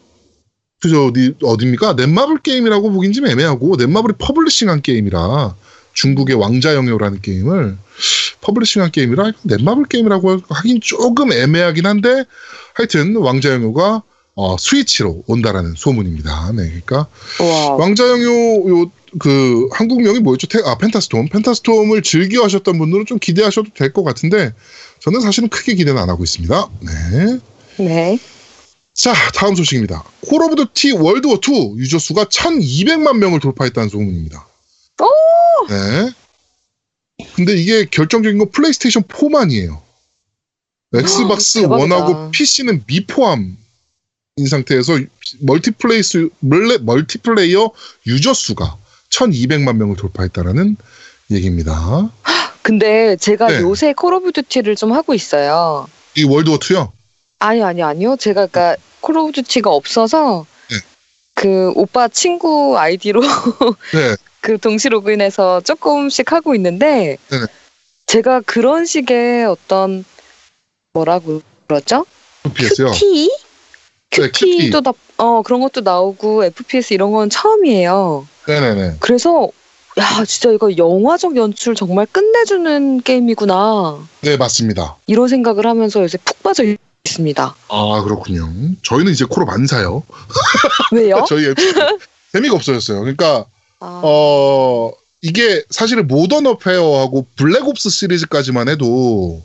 [0.80, 1.94] 그저 어디 어디입니까?
[1.94, 5.54] 넷마블 게임이라고 보긴 좀 애매하고 넷마블이 publishing한 게임이라
[5.94, 7.76] 중국의 왕자 영요라는 게임을
[8.42, 12.24] publishing한 게임이라 넷마블 게임이라고 하긴 조금 애매하긴 한데
[12.74, 14.02] 하여튼 왕자 영요가
[14.36, 16.52] 어, 스위치로 온다라는 소문입니다.
[16.52, 17.08] 네, 그러니까
[17.40, 20.48] 와, 왕자 영요 요 그 한국명이 뭐였죠?
[20.48, 21.28] 테- 아 펜타스톰.
[21.30, 24.52] 펜타스톰을 즐겨 하셨던 분들은 좀 기대하셔도 될 것 같은데
[25.00, 26.68] 저는 사실은 크게 기대는 안 하고 있습니다.
[26.82, 27.38] 네.
[27.78, 28.18] 네.
[28.98, 30.02] 자, 다음 소식입니다.
[30.28, 34.44] 콜 오브 듀티 월드 워 2 유저 수가 1,200만 명을 돌파했다는 소문입니다.
[35.68, 36.10] 네.
[37.36, 39.80] 근데 이게 결정적인 건 플레이스테이션 4만이에요.
[40.94, 41.76] 엑스박스 대박이다.
[41.96, 43.56] 원하고 PC는 미포함인
[44.50, 44.98] 상태에서
[45.42, 47.70] multiplay스 멀레- 멀티플레이어
[48.06, 48.76] 유저 수가
[49.10, 50.76] 1,200만 명을 돌파했다라는
[51.30, 52.10] 얘기입니다.
[52.62, 53.60] 근데 제가 네.
[53.60, 55.86] 요새 콜 오브 듀티를 좀 하고 있어요.
[56.16, 56.90] 이 월드 워 2요?
[57.40, 58.16] 아니 아니 아니요.
[58.18, 58.76] 제가 그러니까
[59.08, 60.76] 콜 오브 듀티가 없어서 네.
[61.34, 63.22] 그 오빠 친구 아이디로
[63.94, 64.16] 네.
[64.42, 67.46] 그 동시 로그인해서 조금씩 하고 있는데 네네.
[68.04, 70.04] 제가 그런 식의 어떤
[70.92, 72.04] 뭐라고 그러죠?
[72.44, 72.90] FPS요.
[72.90, 73.28] 네,
[74.10, 74.30] QT.
[74.32, 78.28] QT도 다, 어 그런 것도 나오고 FPS 이런 건 처음이에요.
[78.46, 78.96] 네네네.
[79.00, 79.48] 그래서
[79.98, 84.96] 야 진짜 이거 영화적 연출 정말 끝내주는 게임이구나 네, 맞습니다.
[85.06, 86.64] 이런 생각을 하면서 요새 푹 빠져
[87.12, 87.54] 있습니다.
[87.68, 88.50] 아, 그렇군요.
[88.82, 90.02] 저희는 이제 콜업 안 사요.
[90.92, 91.24] 왜요?
[91.28, 91.52] 저희
[92.32, 93.00] 재미가 없어졌어요.
[93.00, 93.46] 그러니까
[93.80, 94.92] 아, 어
[95.22, 99.42] 이게 사실은 모던 어페어하고 블랙옵스 시리즈까지만 해도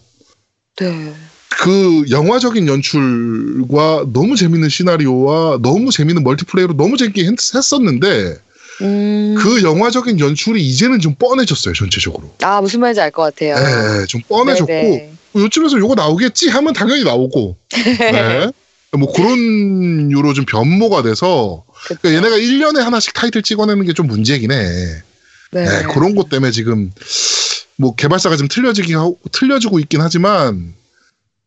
[0.79, 1.13] 네.
[1.49, 8.37] 그 영화적인 연출과 너무 재밌는 시나리오와 너무 재밌는 멀티플레이로 너무 재밌게 했- 했었는데
[8.81, 12.31] 음, 그 영화적인 연출이 이제는 좀 뻔해졌어요 전체적으로.
[12.41, 13.55] 아 무슨 말인지 알 것 같아요.
[13.55, 15.13] 네, 좀 뻔해졌고 네네.
[15.35, 17.57] 요쯤에서 요거 나오겠지 하면 당연히 나오고.
[17.71, 18.51] 네.
[18.97, 21.63] 뭐 그런 유로 좀 변모가 돼서.
[21.87, 24.57] 그러니까 얘네가 1년에 하나씩 타이틀 찍어내는 게 좀 문제긴 해.
[25.51, 25.65] 네.
[25.65, 26.91] 네, 그런 것 때문에 지금
[27.77, 30.73] 뭐 개발사가 좀 틀려지긴 하고 틀려지고 있긴 하지만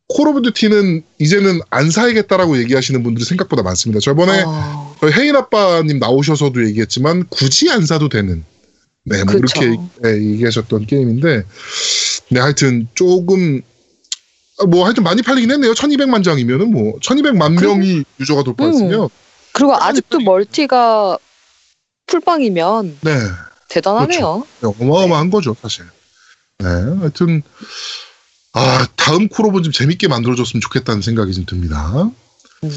[0.09, 3.99] 콜 오브 듀티는 이제는 안 사야겠다라고 얘기하시는 분들이 생각보다 많습니다.
[4.01, 8.45] 저번에 어, 저희 혜인 아빠님 나오셔서도 얘기했지만 굳이 안 사도 되는
[9.05, 9.63] 네, 뭐 그쵸.
[9.63, 11.43] 이렇게 네, 얘기하셨던 게임인데
[12.31, 13.76] 네, 하여튼 조금 아,
[14.69, 15.73] 뭐 하여튼 많이 팔리긴 했네요.
[15.75, 19.09] 1200만 장이면은 뭐 1200만 그럼- 명이 유저가 돌파했으면
[19.53, 20.21] 그리고 빨리 아직도.
[20.21, 21.19] 멀티가
[22.07, 23.11] 풀방이면 네.
[23.69, 24.47] 대단하네요.
[24.61, 25.85] 네, 어마어마한 거죠, 사실.
[26.59, 27.43] 네, 하여튼
[28.53, 32.11] 아 다음 콜옵은 좀 재밌게 만들어줬으면 좋겠다는 생각이 좀 듭니다.
[32.65, 32.71] 음.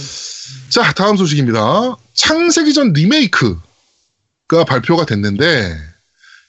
[0.70, 1.96] 자, 다음 소식입니다.
[2.14, 5.78] 창세기전 리메이크가 발표가 됐는데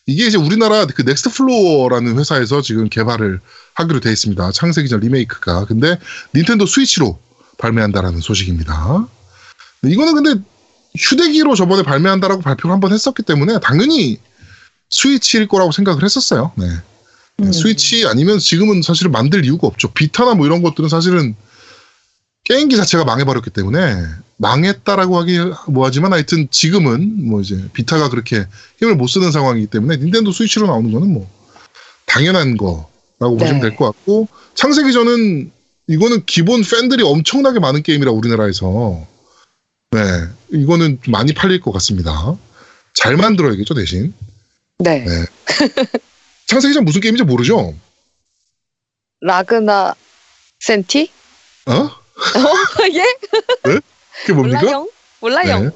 [0.07, 3.41] 이게 이제 우리나라 그 넥스트 플로어라는 회사에서 지금 개발을
[3.81, 4.53] 하기로 돼 있습니다.
[4.53, 5.99] 창세기전 리메이크가 근데
[6.35, 7.19] 닌텐도 스위치로
[7.59, 9.07] 발매한다라는 소식입니다.
[9.85, 10.41] 이거는 근데
[10.97, 14.19] 휴대기로 저번에 발매한다라고 발표를 한 번 했었기 때문에 당연히
[14.91, 16.53] 스위치일 거라고 생각을 했었어요.
[16.57, 16.67] 네.
[17.39, 17.53] 네, 음.
[17.53, 19.91] 스위치 아니면 지금은 사실은 만들 이유가 없죠.
[19.93, 21.35] 비타나 뭐 이런 것들은 사실은
[22.45, 24.03] 게임기 자체가 망해버렸기 때문에
[24.39, 28.47] 망했다라고 하기 뭐하지만 하여튼 지금은 뭐 이제 비타가 그렇게
[28.79, 31.31] 힘을 못 쓰는 상황이기 때문에 닌텐도 스위치로 나오는 거는 뭐
[32.07, 32.90] 당연한 거
[33.21, 33.69] 라고 보시면 네.
[33.69, 35.53] 될것 같고 창세기 전은
[35.87, 39.07] 이거는 기본 팬들이 엄청나게 많은 게임이라 우리나라에서
[39.91, 39.99] 네
[40.53, 42.37] 이거는 좀 많이 팔릴 것 같습니다.
[42.95, 44.15] 잘 만들어야겠죠 대신
[44.79, 45.05] 네.
[45.05, 45.27] 네.
[46.47, 47.75] 창세기 전 무슨 게임인지 모르죠?
[49.21, 49.95] 라그나
[50.61, 51.11] 센티?
[51.67, 51.73] 어?
[51.73, 51.91] 어?
[52.95, 53.05] 예?
[54.23, 54.61] 그게 뭡니까?
[54.61, 54.89] 몰라요?
[55.21, 55.61] 몰라요.
[55.61, 55.71] 네.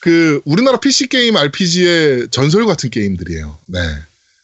[0.00, 3.58] 그 우리나라 PC 게임 RPG의 전설 같은 게임들이에요.
[3.66, 3.80] 네.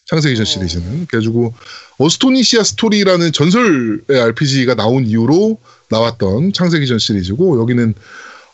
[0.06, 0.44] 창세기전 어.
[0.44, 1.54] 시리즈는 그래가지고
[1.98, 5.58] 어스토니시아 스토리라는 전설의 RPG가 나온 이후로
[5.90, 7.94] 나왔던 창세기전 시리즈고 여기는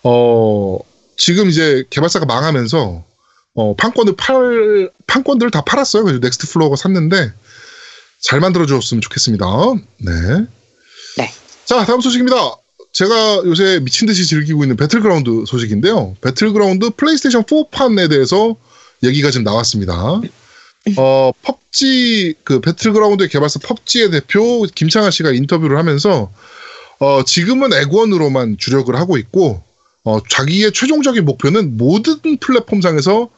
[0.05, 0.79] 어
[1.17, 3.05] 지금 이제 개발사가 망하면서
[3.55, 6.05] 어 판권을 팔 판권들을 다 팔았어요.
[6.05, 7.33] 그래서 넥스트 플로어가 샀는데
[8.21, 9.47] 잘 만들어줬으면 좋겠습니다.
[9.99, 10.13] 네.
[11.17, 11.31] 네.
[11.65, 12.37] 자, 다음 소식입니다.
[12.93, 16.17] 제가 요새 미친 듯이 즐기고 있는 배틀그라운드 소식인데요.
[16.21, 18.57] 배틀그라운드 플레이스테이션 4판에 대해서
[19.03, 20.21] 얘기가 지금 나왔습니다.
[20.97, 26.31] 어, 펍지, 그 배틀그라운드의 개발사 펍지의 대표 김창한 씨가 인터뷰를 하면서
[26.99, 29.63] 어, 지금은 엑원으로만 주력을 하고 있고,
[30.05, 33.31] 어, 자기의 최종적인 목표는 모든 플랫폼상에서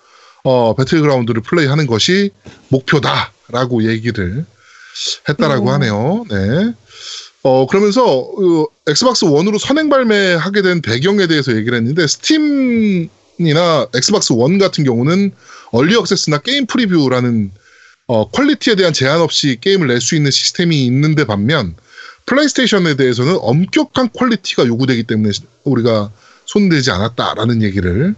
[0.45, 2.31] 어, 배틀그라운드를 플레이하는 것이
[2.69, 4.45] 목표다라고 얘기를
[5.29, 5.73] 했다라고 음.
[5.75, 6.25] 하네요.
[6.29, 6.73] 네.
[7.45, 13.09] 어, 그러면서 어, 엑스박스 원으로 선행 발매하게 된 배경에 대해서 얘기를 했는데 스팀
[13.39, 15.33] 이나 엑스박스 원 같은 경우는
[15.71, 17.51] early access나 game preview라는
[18.07, 21.75] 어, 퀄리티에 대한 제한 없이 게임을 낼 수 있는 시스템이 있는데 반면
[22.27, 25.31] 플레이스테이션에 대해서는 엄격한 퀄리티가 요구되기 때문에
[25.65, 26.11] 우리가
[26.45, 28.15] 손대지 않았다라는 얘기를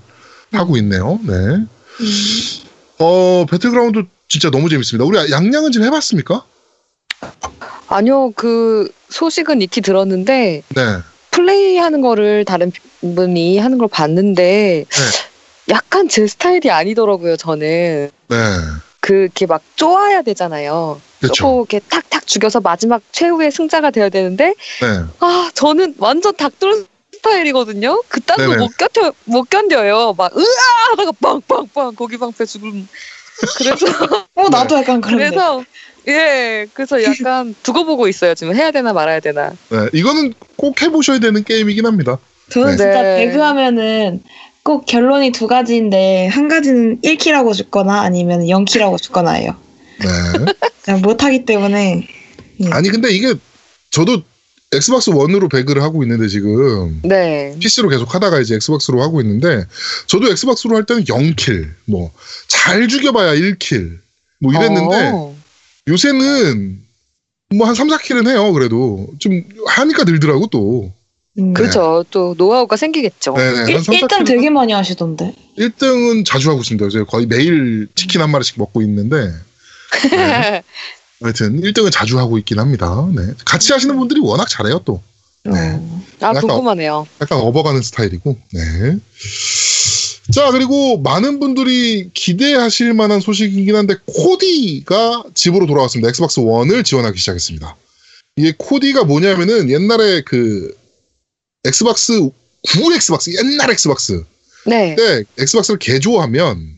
[0.53, 1.21] 하고 있네요.
[1.23, 1.35] 네.
[2.99, 5.05] 어, 배틀그라운드 진짜 너무 재밌습니다.
[5.05, 6.45] 우리 양양은 지금 해봤습니까?
[7.89, 10.83] 아니요, 그 소식은 익히 들었는데 네.
[11.35, 12.71] 플레이하는 거를 다른
[13.01, 14.85] 분이 하는 걸 봤는데
[15.69, 17.37] 약간 제 스타일이 아니더라고요.
[17.37, 18.37] 저는 네.
[19.01, 21.01] 그게 막 쪼아야 되잖아요.
[21.21, 21.57] 그렇죠.
[21.69, 25.05] 이렇게 탁탁 죽여서 마지막 최후의 승자가 되어야 되는데 네.
[25.21, 28.03] 아 저는 완전 닭도른 스타일이거든요.
[28.09, 28.57] 그딴 네네.
[28.57, 30.15] 거못 견뎌 못 견뎌요.
[30.17, 32.89] 막 으아 하다가 빵빵빵 고기 방패 죽음.
[33.59, 33.87] 그래서
[34.35, 35.31] 어 나도 약간 그런데.
[35.31, 35.65] 그래서
[36.09, 38.35] 예 그래서 약간 두고 보고 있어요.
[38.35, 39.51] 지금 해야 되나 말아야 되나.
[39.71, 39.89] 네.
[39.93, 42.19] 이거는 꼭 해보셔야 되는 게임이긴 합니다.
[42.51, 42.77] 저는 네.
[42.77, 43.27] 진짜 네.
[43.27, 44.23] 배그하면은
[44.63, 49.57] 꼭 결론이 두 가지인데 한 가지는 1킬하고 죽거나 아니면 0킬하고 죽거나 해요.
[50.01, 50.07] 네.
[50.83, 52.07] 그냥 못하기 때문에
[52.71, 53.35] 아니 근데 이게
[53.91, 54.23] 저도
[54.73, 57.55] 엑스박스 원으로 배그를 하고 있는데 지금 네.
[57.61, 59.65] PC로 계속 하다가 이제 엑스박스로 하고 있는데
[60.07, 62.11] 저도 엑스박스로 할 때는 0킬 뭐
[62.49, 63.99] 잘 죽여봐야 1킬
[64.41, 65.37] 뭐 이랬는데 어.
[65.89, 66.79] 요새는
[67.57, 70.93] 뭐 한 3, 4킬은 해요 그래도 좀 하니까 늘더라고 또
[71.39, 71.53] 음.
[71.53, 72.05] 그렇죠.
[72.11, 73.35] 또 노하우가 생기겠죠.
[73.35, 75.35] 네네 일, 한 3, 1등 4킬은 되게 많이 하시던데.
[75.59, 79.31] 1등은 자주 하고 있습니다 거의 매일 치킨 한 마리씩 먹고 있는데
[80.11, 80.63] 네.
[81.23, 83.33] 하여튼 1등은 자주 하고 있긴 합니다 네.
[83.45, 85.03] 같이 하시는 분들이 워낙 잘해요 또
[85.45, 85.73] 네.
[85.75, 86.03] 어.
[86.21, 87.07] 아 약간 궁금하네요.
[87.21, 88.39] 약간 업어가는 스타일이고.
[88.53, 88.99] 네.
[90.33, 96.09] 자, 그리고 많은 분들이 기대하실 만한 소식이긴 한데, Kodi가 집으로 돌아왔습니다.
[96.09, 97.77] Xbox 1을 지원하기 시작했습니다.
[98.37, 100.75] 이게 Kodi가 뭐냐면은 옛날에 그,
[101.65, 102.31] Xbox,
[102.67, 104.25] 구 Xbox, 옛날 Xbox.
[104.67, 104.97] 네.
[104.97, 106.74] 때 Xbox를 개조하면,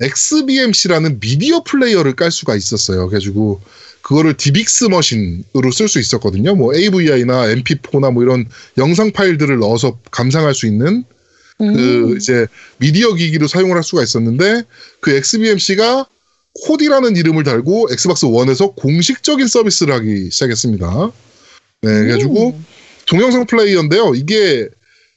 [0.00, 3.08] XBMC라는 미디어 플레이어를 깔 수가 있었어요.
[3.08, 3.60] 그래가지고,
[4.06, 6.54] 그거를 DivX 머신으로 쓸 수 있었거든요.
[6.54, 11.02] 뭐 AVI나 MP4나 뭐 이런 영상 파일들을 넣어서 감상할 수 있는
[11.58, 12.16] 그 음.
[12.16, 12.46] 이제
[12.78, 14.62] 미디어 기기로 사용을 할 수가 있었는데
[15.00, 16.06] 그 XBMC가
[16.66, 21.10] Kodi라는 이름을 달고 Xbox 1에서 공식적인 서비스를 하기 시작했습니다.
[21.82, 22.66] 네, 그래가지고 음.
[23.06, 24.14] 동영상 플레이어인데요.
[24.14, 24.68] 이게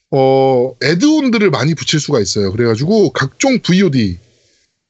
[0.09, 2.51] 어 add-on들을 많이 붙일 수가 있어요.
[2.51, 4.17] 그래가지고 각종 VOD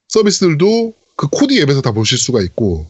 [0.10, 2.86] 서비스들도 그 Kodi 앱에서 다 보실 수가 있고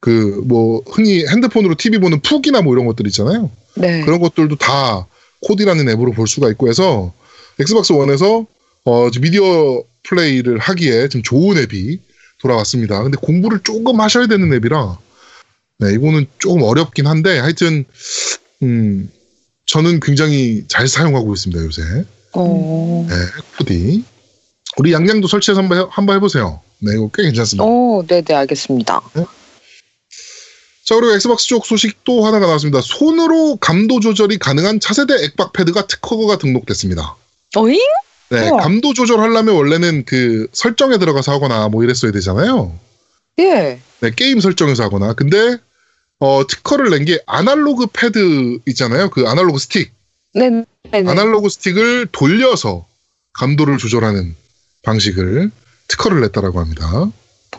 [0.00, 3.50] 그 뭐 흔히 핸드폰으로 TV 보는 푹이나 뭐 이런 것들 있잖아요.
[3.76, 4.04] 네.
[4.04, 5.06] 그런 것들도 다
[5.42, 7.12] Kodi라는 앱으로 볼 수가 있고 해서
[7.58, 8.46] Xbox One에서
[8.84, 11.98] 어, 미디어 플레이를 하기에 좀 좋은 앱이
[12.40, 13.02] 돌아왔습니다.
[13.02, 14.98] 근데 공부를 조금 하셔야 되는 앱이라
[15.78, 17.84] 네, 이거는 조금 어렵긴 한데 하여튼
[18.62, 19.10] 음,
[19.66, 21.82] 저는 굉장히 잘 사용하고 있습니다 요새.
[22.34, 23.06] 어.
[23.08, 23.14] 네,
[23.58, 24.04] Kodi.
[24.78, 26.60] 우리 양양도 설치해서 한번, 해, 한번 해보세요.
[26.78, 27.64] 네, 이거 꽤 괜찮습니다.
[27.64, 29.00] 어, 네, 네, 알겠습니다.
[30.84, 32.80] 자, 그리고 Xbox 쪽 소식 또 하나가 나왔습니다.
[32.82, 37.16] 손으로 감도 조절이 가능한 차세대 액박 패드가 특허가 등록됐습니다.
[37.56, 37.78] 어잉?
[38.30, 38.62] 네, 우와.
[38.62, 42.76] 감도 조절하려면 원래는 그 설정에 들어가서 하거나 뭐 이랬어야 되잖아요.
[43.38, 43.78] 예.
[44.00, 45.12] 네, 게임 설정에서 하거나.
[45.12, 45.58] 근데
[46.18, 49.10] 어, 특허를 낸 게 아날로그 패드 있잖아요.
[49.10, 49.92] 그 아날로그 스틱.
[50.34, 50.64] 네, 네,
[51.02, 51.10] 네.
[51.10, 52.86] 아날로그 스틱을 돌려서
[53.34, 54.34] 감도를 조절하는
[54.82, 55.50] 방식을
[55.88, 57.10] 특허를 냈다라고 합니다.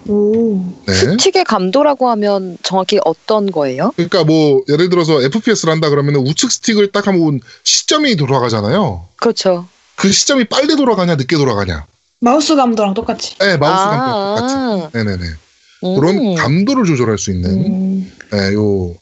[0.08, 0.58] 오.
[0.88, 0.94] 네.
[0.94, 3.92] 스틱의 감도라고 하면 정확히 어떤 거예요?
[3.96, 9.08] 그러니까 뭐 예를 들어서 FPS를 한다 그러면 우측 스틱을 딱 하면 시점이 돌아가잖아요.
[9.18, 9.68] 그렇죠.
[9.96, 11.86] 그 시점이 빨리 돌아가냐 늦게 돌아가냐.
[12.20, 13.38] 마우스 감도랑 똑같이.
[13.38, 14.56] 네, 마우스 아, 감도 똑같이.
[14.56, 14.90] 아.
[14.94, 15.24] 네네네.
[15.84, 15.96] 음.
[16.00, 18.12] 그런 감도를 조절할 수 있는 음.
[18.32, 18.96] 네, 요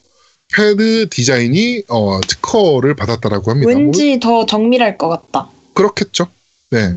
[0.53, 3.71] 패드 디자인이 어, 특허를 받았다라고 합니다.
[3.71, 5.49] 뭐, 왠지 더 정밀할 것 같다.
[5.73, 6.27] 그렇겠죠.
[6.71, 6.95] 네.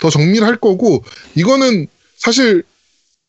[0.00, 1.86] 더 정밀할 거고 이거는
[2.16, 2.64] 사실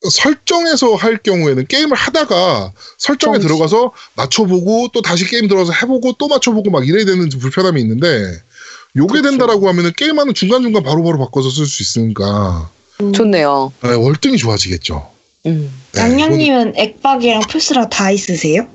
[0.09, 3.47] 설정에서 할 경우에는 게임을 하다가 설정에 정치.
[3.47, 8.07] 들어가서 맞춰보고 또 다시 게임 들어가서 해보고 또 맞춰보고 막 이래야 되는 좀 불편함이 있는데
[8.95, 9.30] 요게 그쵸.
[9.30, 12.72] 된다라고 하면은 게임하는 중간중간 바로바로 바꿔서 쓸 수 있으니까
[13.13, 13.72] 좋네요.
[13.84, 15.11] 네, 월등히 좋아지겠죠.
[15.45, 15.72] 음.
[15.93, 18.67] 네, 양양님은 액박이랑 플스랑 다 있으세요?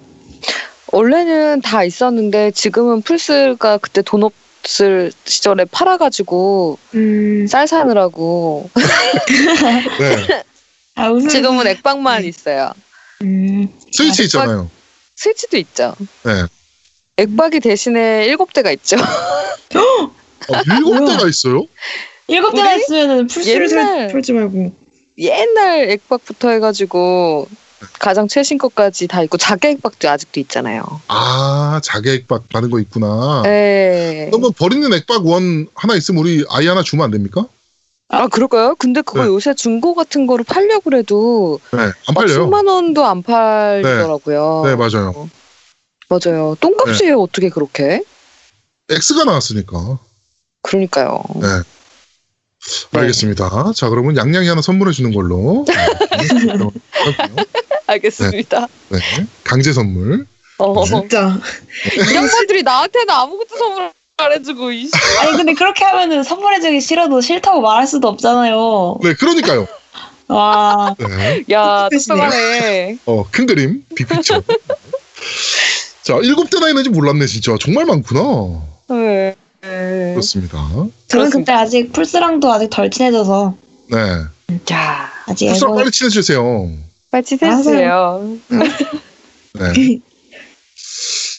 [0.93, 4.33] 원래는 다 있었는데 지금은 플스가 그때 돈 없
[4.81, 7.47] 을 시절에 팔아가지고 음.
[7.47, 8.69] 쌀 사느라고
[9.99, 10.43] 네.
[10.97, 11.29] 아, 무슨.
[11.29, 12.29] 지금은 액박만 네.
[12.29, 12.73] 있어요.
[13.23, 13.69] 음.
[13.93, 14.71] 스위치 아, 있잖아요.
[15.15, 15.95] 스위치도 있죠.
[16.25, 16.33] 네.
[17.19, 18.97] 액박이 대신에 일곱 대가 있죠.
[18.97, 20.11] 어,
[20.77, 21.07] 일곱?
[21.07, 21.63] 대가 있어요?
[22.29, 24.75] 일곱 우리 있으면은 플스를 살, 옛날- 풀지 말고.
[25.19, 27.49] 옛날 액박부터 해가지고
[27.99, 30.83] 가장 최신 것까지 다 있고 자개 액박도 아직도 있잖아요.
[31.09, 33.43] 아, 자개 액박 받은 거 있구나.
[33.45, 34.29] 네.
[34.31, 37.47] 그러면 버리는 액박 원 하나 있으면 우리 아이 하나 주면 안 됩니까?
[38.09, 38.77] 아 그럴까요?
[38.77, 39.27] 근데 그거 네.
[39.27, 42.47] 요새 중고 같은 거로 팔려고 해도 네, 안막 팔려요.
[42.47, 44.63] 10만 원도 안 팔더라고요.
[44.65, 45.29] 네, 맞아요.
[46.09, 46.57] 맞아요.
[46.61, 47.21] 똥값이에요.
[47.21, 48.03] 어떻게 그렇게?
[48.89, 49.99] X가 나왔으니까.
[50.63, 51.21] 그러니까요.
[51.35, 51.49] 네.
[52.91, 53.01] 네.
[53.01, 53.73] 알겠습니다.
[53.75, 55.65] 자, 그러면 양양이 하나 선물해 주는 걸로.
[55.69, 55.75] 네.
[57.87, 58.67] 알겠습니다.
[58.89, 58.99] 네.
[59.45, 60.27] 강제 선물.
[60.59, 61.39] 어, 진짜.
[61.95, 64.91] 이 양반들이 나한테는 아무것도 선물 안 해주고 이씨.
[65.21, 68.99] 아니, 근데 그렇게 하면은 선물해주기 싫어도 싫다고 말할 수도 없잖아요.
[69.03, 69.67] 네, 그러니까요.
[70.29, 70.95] 와.
[70.99, 71.45] 네.
[71.53, 71.89] 야.
[71.91, 72.99] 똑똑하네.
[73.05, 74.43] 어, 큰 그림, 빅픽처.
[76.03, 77.55] 자, 일곱 대나 있는지 몰랐네, 진짜.
[77.61, 78.21] 정말 많구나.
[78.89, 79.35] 네.
[79.67, 80.11] 네.
[80.13, 80.59] 그렇습니다.
[81.09, 81.31] 저는.
[81.31, 83.57] 그때 아직 플스랑도 아직 덜 친해져서.
[83.91, 83.99] 네.
[84.65, 86.71] 자, 아직 풀스랑 앨범- 빨리 친해지세요.
[87.11, 88.37] 빨리 해주세요.
[88.49, 90.01] 네.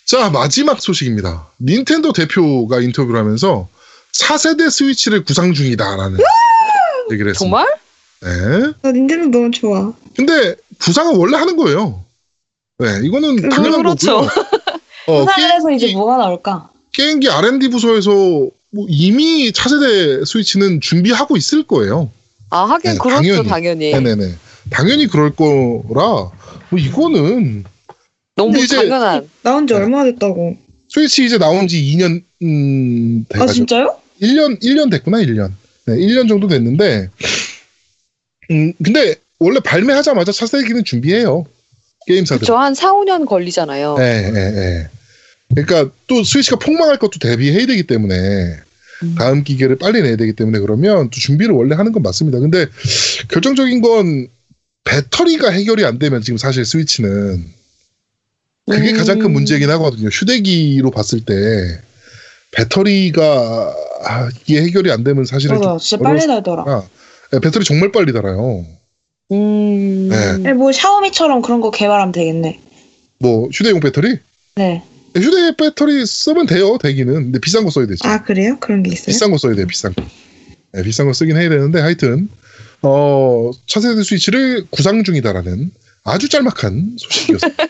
[0.05, 1.47] 자, 마지막 소식입니다.
[1.61, 3.67] 닌텐도 대표가 인터뷰를 하면서
[4.13, 6.17] 4세대 스위치를 구상 중이다라는
[7.11, 7.37] 얘기를 했습니다.
[7.39, 7.67] 정말?
[8.21, 8.73] 네.
[8.81, 9.93] 나 닌텐도 너무 좋아.
[10.15, 12.03] 근데 구상은 원래 하는 거예요.
[12.79, 14.21] 네, 이거는 당연한 그렇죠.
[14.21, 14.29] 거고요.
[15.07, 16.69] 어, 부산을 해서 이제 게임기, 뭐가 나올까?
[16.97, 22.09] 게임기 R&D 부서에서 뭐 이미 차세대 스위치는 준비하고 있을 거예요.
[22.49, 23.91] 아 하긴 네, 그렇죠 당연히.
[23.91, 23.91] 당연히.
[23.91, 24.33] 네네네.
[24.71, 26.31] 당연히 그럴 거라
[26.69, 27.63] 뭐 이거는
[28.35, 29.29] 너무 이제- 당연한.
[29.43, 29.79] 나온 지 네.
[29.79, 30.57] 얼마나 됐다고.
[30.89, 33.97] 스위치 이제 나온 지 2년 음, 아, 돼가지고 진짜요?
[34.21, 35.51] 1년 1년 됐구나 1년.
[35.85, 37.09] 네, 1년 정도 됐는데
[38.49, 41.45] 음 근데 원래 발매하자마자 차세대기는 준비해요.
[42.07, 42.39] 게임사들.
[42.39, 43.97] 그렇죠 한 4, 5년 걸리잖아요.
[43.99, 44.89] 예, 예, 예.
[45.49, 48.15] 그러니까 또 스위치가 폭망할 것도 대비해야 되기 때문에
[49.03, 49.15] 음.
[49.17, 52.39] 다음 기계를 빨리 내야 되기 때문에 그러면 또 준비를 원래 하는 건 맞습니다.
[52.39, 52.65] 근데
[53.29, 54.27] 결정적인 건
[54.83, 57.43] 배터리가 해결이 안 되면 지금 사실 스위치는
[58.69, 58.97] 그게 음.
[58.97, 60.09] 가장 큰 문제이긴 하거든요.
[60.09, 61.33] 휴대기로 봤을 때
[62.51, 63.73] 배터리가
[64.05, 66.63] 아, 이게 해결이 안 되면 사실은 맞아, 좀 진짜 빨리 달더라.
[66.67, 66.83] 아,
[67.33, 68.65] 예, 배터리 정말 빨리 달아요.
[69.31, 70.09] 음.
[70.43, 70.53] 네.
[70.53, 72.59] 뭐 샤오미처럼 그런 거 개발하면 되겠네.
[73.19, 74.17] 뭐 휴대용 배터리?
[74.55, 74.83] 네.
[75.19, 76.77] 휴대 배터리 쓰면 돼요.
[76.77, 77.13] 대기는.
[77.13, 78.01] 근데 비싼 거 써야 되지.
[78.05, 78.57] 아 그래요?
[78.59, 79.07] 그런 게 있어요?
[79.07, 80.03] 비싼 거 써야 돼요, 비싼 거.
[80.73, 82.29] 네, 비싼 거 쓰긴 해야 되는데, 하여튼,
[82.81, 85.71] 어, 차세대 스위치를 구상 중이다라는
[86.03, 87.63] 아주 짤막한 소식이었습니다.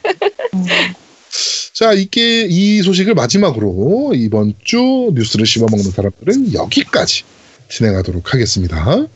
[0.54, 0.66] 음.
[1.74, 7.24] 자, 이게, 이 소식을 마지막으로 이번 주 뉴스를 씹어먹는 사람들은 여기까지
[7.70, 9.08] 진행하도록 하겠습니다.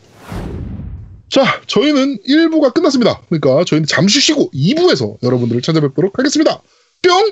[1.29, 3.21] 자, 저희는 1부가 끝났습니다.
[3.29, 6.61] 그러니까 저희는 잠시 쉬고 2부에서 여러분들을 찾아뵙도록 하겠습니다.
[7.01, 7.31] 뿅!